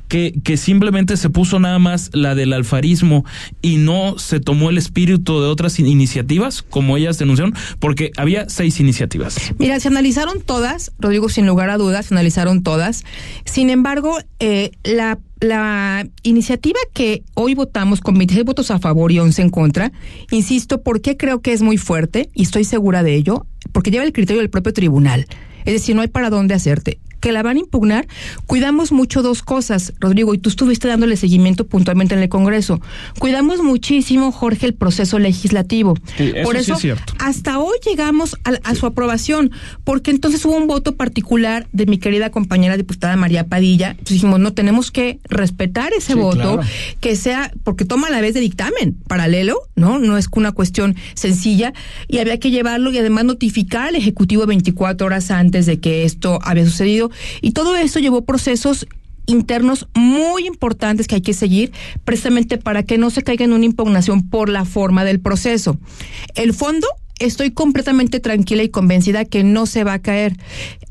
[0.09, 3.23] que, que simplemente se puso nada más la del alfarismo
[3.61, 8.81] y no se tomó el espíritu de otras iniciativas, como ellas denunciaron, porque había seis
[8.81, 9.53] iniciativas.
[9.57, 13.05] Mira, se analizaron todas, Rodrigo, sin lugar a dudas, se analizaron todas.
[13.45, 19.19] Sin embargo, eh, la la iniciativa que hoy votamos con 26 votos a favor y
[19.19, 19.93] 11 en contra,
[20.31, 24.11] insisto, porque creo que es muy fuerte y estoy segura de ello, porque lleva el
[24.11, 25.27] criterio del propio tribunal.
[25.63, 28.07] Es decir, no hay para dónde hacerte que la van a impugnar,
[28.45, 32.81] cuidamos mucho dos cosas, Rodrigo, y tú estuviste dándole seguimiento puntualmente en el Congreso.
[33.19, 35.95] Cuidamos muchísimo, Jorge, el proceso legislativo.
[36.43, 36.75] Por eso,
[37.19, 39.51] hasta hoy llegamos a, su aprobación,
[39.83, 43.91] porque entonces hubo un voto particular de mi querida compañera diputada María Padilla.
[43.91, 46.59] Entonces dijimos, no, tenemos que respetar ese voto,
[46.99, 49.99] que sea, porque toma la vez de dictamen paralelo, ¿no?
[49.99, 51.73] No es una cuestión sencilla,
[52.07, 56.39] y había que llevarlo y además notificar al Ejecutivo 24 horas antes de que esto
[56.43, 57.08] había sucedido.
[57.41, 58.87] Y todo eso llevó procesos
[59.25, 61.71] internos muy importantes que hay que seguir
[62.03, 65.77] precisamente para que no se caiga en una impugnación por la forma del proceso.
[66.35, 66.87] El fondo
[67.19, 70.35] estoy completamente tranquila y convencida que no se va a caer.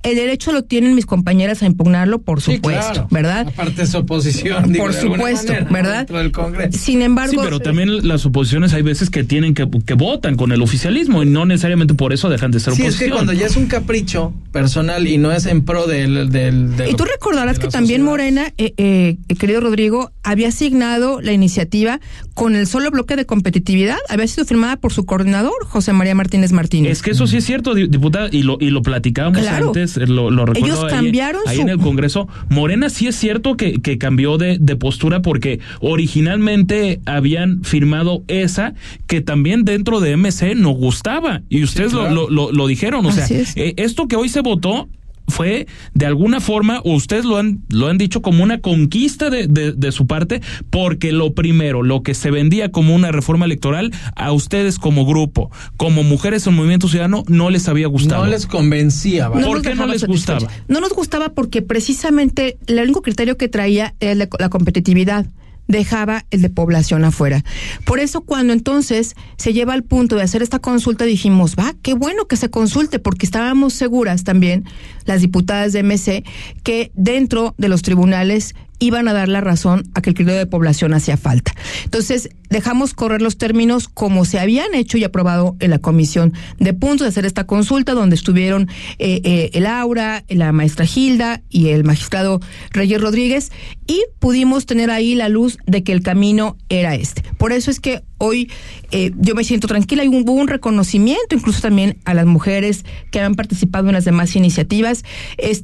[0.02, 3.48] El derecho lo tienen mis compañeras a impugnarlo, por supuesto, ¿verdad?
[3.48, 4.72] Aparte de su oposición.
[4.74, 6.06] por supuesto, ¿verdad?
[6.06, 6.78] Del Congreso.
[6.78, 7.32] Sin embargo.
[7.32, 11.22] Sí, pero también las oposiciones hay veces que tienen que, que votan con el oficialismo
[11.22, 13.04] y no necesariamente por eso dejan de ser sí, oposición.
[13.04, 16.30] es que cuando ya es un capricho personal y no es en pro del.
[16.30, 22.00] del, y tú recordarás que también Morena, eh, eh, querido Rodrigo, había asignado la iniciativa
[22.34, 26.52] con el solo bloque de competitividad, había sido firmada por su coordinador, José María Martínez
[26.52, 26.92] Martínez.
[26.92, 30.44] Es que eso sí es cierto, diputada, y lo, y lo platicábamos antes, lo, lo
[30.44, 32.28] recuerdo Ellos cambiaron ahí, en el Congreso.
[32.50, 38.74] Morena sí es cierto que, que cambió de, de, postura porque originalmente habían firmado esa
[39.06, 41.42] que también dentro de MC no gustaba.
[41.48, 43.06] Y ustedes lo, lo, lo, dijeron.
[43.06, 44.88] O sea, eh, esto que hoy se votó
[45.28, 49.92] fue de alguna forma, ustedes lo han, lo han dicho como una conquista de, de,
[49.92, 54.78] su parte, porque lo primero, lo que se vendía como una reforma electoral, a ustedes
[54.78, 58.24] como grupo, como mujeres en Movimiento Ciudadano, no les había gustado.
[58.24, 59.30] No les convencía.
[59.30, 60.48] ¿Por qué no les gustaba?
[60.68, 65.26] No nos gustaba porque precisamente el único criterio que traía era la competitividad
[65.68, 67.44] dejaba el de población afuera.
[67.84, 71.94] Por eso cuando entonces se lleva al punto de hacer esta consulta dijimos, va, qué
[71.94, 74.64] bueno que se consulte porque estábamos seguras también
[75.04, 76.24] las diputadas de MC
[76.62, 80.46] que dentro de los tribunales iban a dar la razón a que el criterio de
[80.46, 81.54] población hacía falta.
[81.84, 86.72] Entonces, dejamos correr los términos como se habían hecho y aprobado en la comisión de
[86.74, 88.68] puntos de hacer esta consulta, donde estuvieron
[88.98, 93.52] eh, eh, el Aura, la maestra Gilda y el magistrado Reyes Rodríguez,
[93.86, 97.22] y pudimos tener ahí la luz de que el camino era este.
[97.36, 98.50] Por eso es que hoy
[98.90, 103.20] eh, yo me siento tranquila y hubo un reconocimiento incluso también a las mujeres que
[103.20, 105.04] han participado en las demás iniciativas.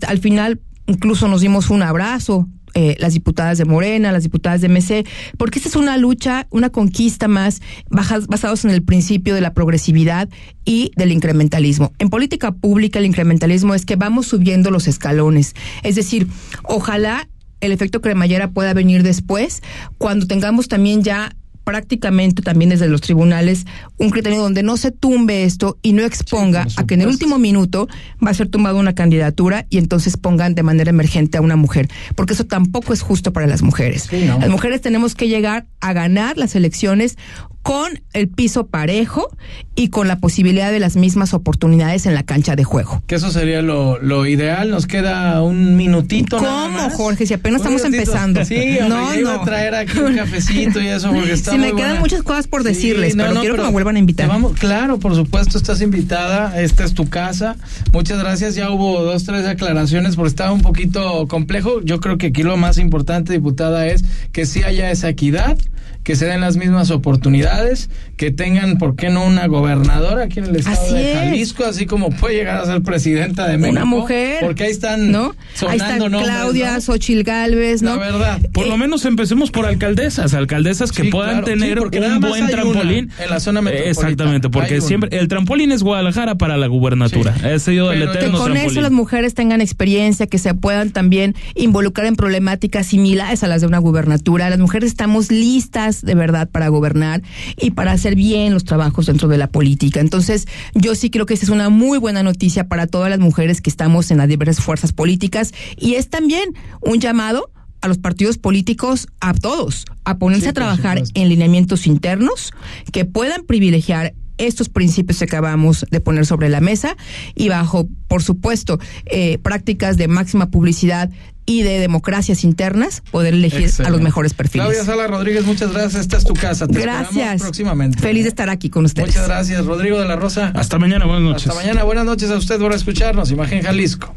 [0.06, 4.68] al final incluso nos dimos un abrazo eh, las diputadas de Morena, las diputadas de
[4.68, 5.06] MC,
[5.38, 10.28] porque esta es una lucha, una conquista más basados en el principio de la progresividad
[10.64, 11.92] y del incrementalismo.
[11.98, 16.26] En política pública el incrementalismo es que vamos subiendo los escalones, es decir,
[16.64, 17.28] ojalá
[17.60, 19.62] el efecto cremallera pueda venir después,
[19.98, 21.34] cuando tengamos también ya
[21.64, 26.66] prácticamente también desde los tribunales un criterio donde no se tumbe esto y no exponga
[26.76, 27.88] a que en el último minuto
[28.24, 31.88] va a ser tumbada una candidatura y entonces pongan de manera emergente a una mujer,
[32.14, 34.08] porque eso tampoco es justo para las mujeres.
[34.12, 37.16] Las mujeres tenemos que llegar a ganar las elecciones
[37.64, 39.34] con el piso parejo
[39.74, 43.02] y con la posibilidad de las mismas oportunidades en la cancha de juego.
[43.06, 44.70] Que eso sería lo, lo ideal.
[44.70, 46.36] Nos queda un minutito.
[46.36, 47.26] ¿Cómo, Jorge?
[47.26, 48.44] Si apenas estamos empezando.
[48.44, 49.14] Sí, no, no.
[49.14, 52.48] Iba a traer aquí un cafecito y eso porque está Sí, me quedan muchas cosas
[52.48, 54.28] por decirles, pero quiero que me vuelvan a invitar.
[54.28, 56.60] Vamos, claro, por supuesto, estás invitada.
[56.60, 57.56] Esta es tu casa.
[57.94, 58.56] Muchas gracias.
[58.56, 61.80] Ya hubo dos, tres aclaraciones porque estaba un poquito complejo.
[61.82, 65.56] Yo creo que aquí lo más importante, diputada, es que sí haya esa equidad
[66.04, 67.88] que se den las mismas oportunidades,
[68.18, 72.10] que tengan, ¿por qué no una gobernadora aquí en el estado de Jalisco, así como
[72.10, 73.72] puede llegar a ser presidenta de México?
[73.72, 74.38] Una mujer.
[74.42, 75.34] Porque ahí están ¿no?
[75.66, 77.96] ahí están Claudia, Xochil Gálvez, ¿no?
[77.96, 78.40] La verdad.
[78.52, 83.10] Por lo menos empecemos por alcaldesas, alcaldesas que puedan tener un buen trampolín.
[83.18, 84.08] En la zona metropolitana.
[84.08, 87.34] Exactamente, porque siempre el trampolín es Guadalajara para la gubernatura.
[87.42, 91.34] Ese sido el eterno que con eso las mujeres tengan experiencia, que se puedan también
[91.54, 94.50] involucrar en problemáticas similares a las de una gubernatura.
[94.50, 97.22] Las mujeres estamos listas de verdad para gobernar
[97.56, 100.00] y para hacer bien los trabajos dentro de la política.
[100.00, 103.60] Entonces, yo sí creo que esa es una muy buena noticia para todas las mujeres
[103.60, 108.38] que estamos en las diversas fuerzas políticas y es también un llamado a los partidos
[108.38, 112.52] políticos, a todos, a ponerse a trabajar en lineamientos internos
[112.92, 116.96] que puedan privilegiar estos principios que acabamos de poner sobre la mesa
[117.34, 121.10] y bajo, por supuesto, eh, prácticas de máxima publicidad
[121.46, 124.66] y de democracias internas, poder elegir a los mejores perfiles.
[124.66, 126.02] Claudia Sala Rodríguez, muchas gracias.
[126.02, 126.66] Esta es tu casa.
[126.66, 127.42] Te gracias.
[127.42, 127.98] próximamente.
[127.98, 129.08] Feliz de estar aquí con ustedes.
[129.08, 130.52] Muchas gracias, Rodrigo de la Rosa.
[130.54, 131.48] Hasta mañana, buenas noches.
[131.48, 133.30] Hasta mañana, buenas noches a usted por escucharnos.
[133.30, 134.14] Imagen Jalisco.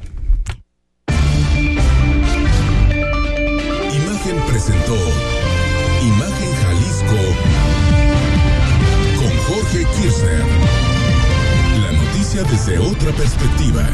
[3.94, 5.37] Imagen presentó
[9.86, 10.40] Jorge.
[11.82, 13.88] La noticia desde otra perspectiva.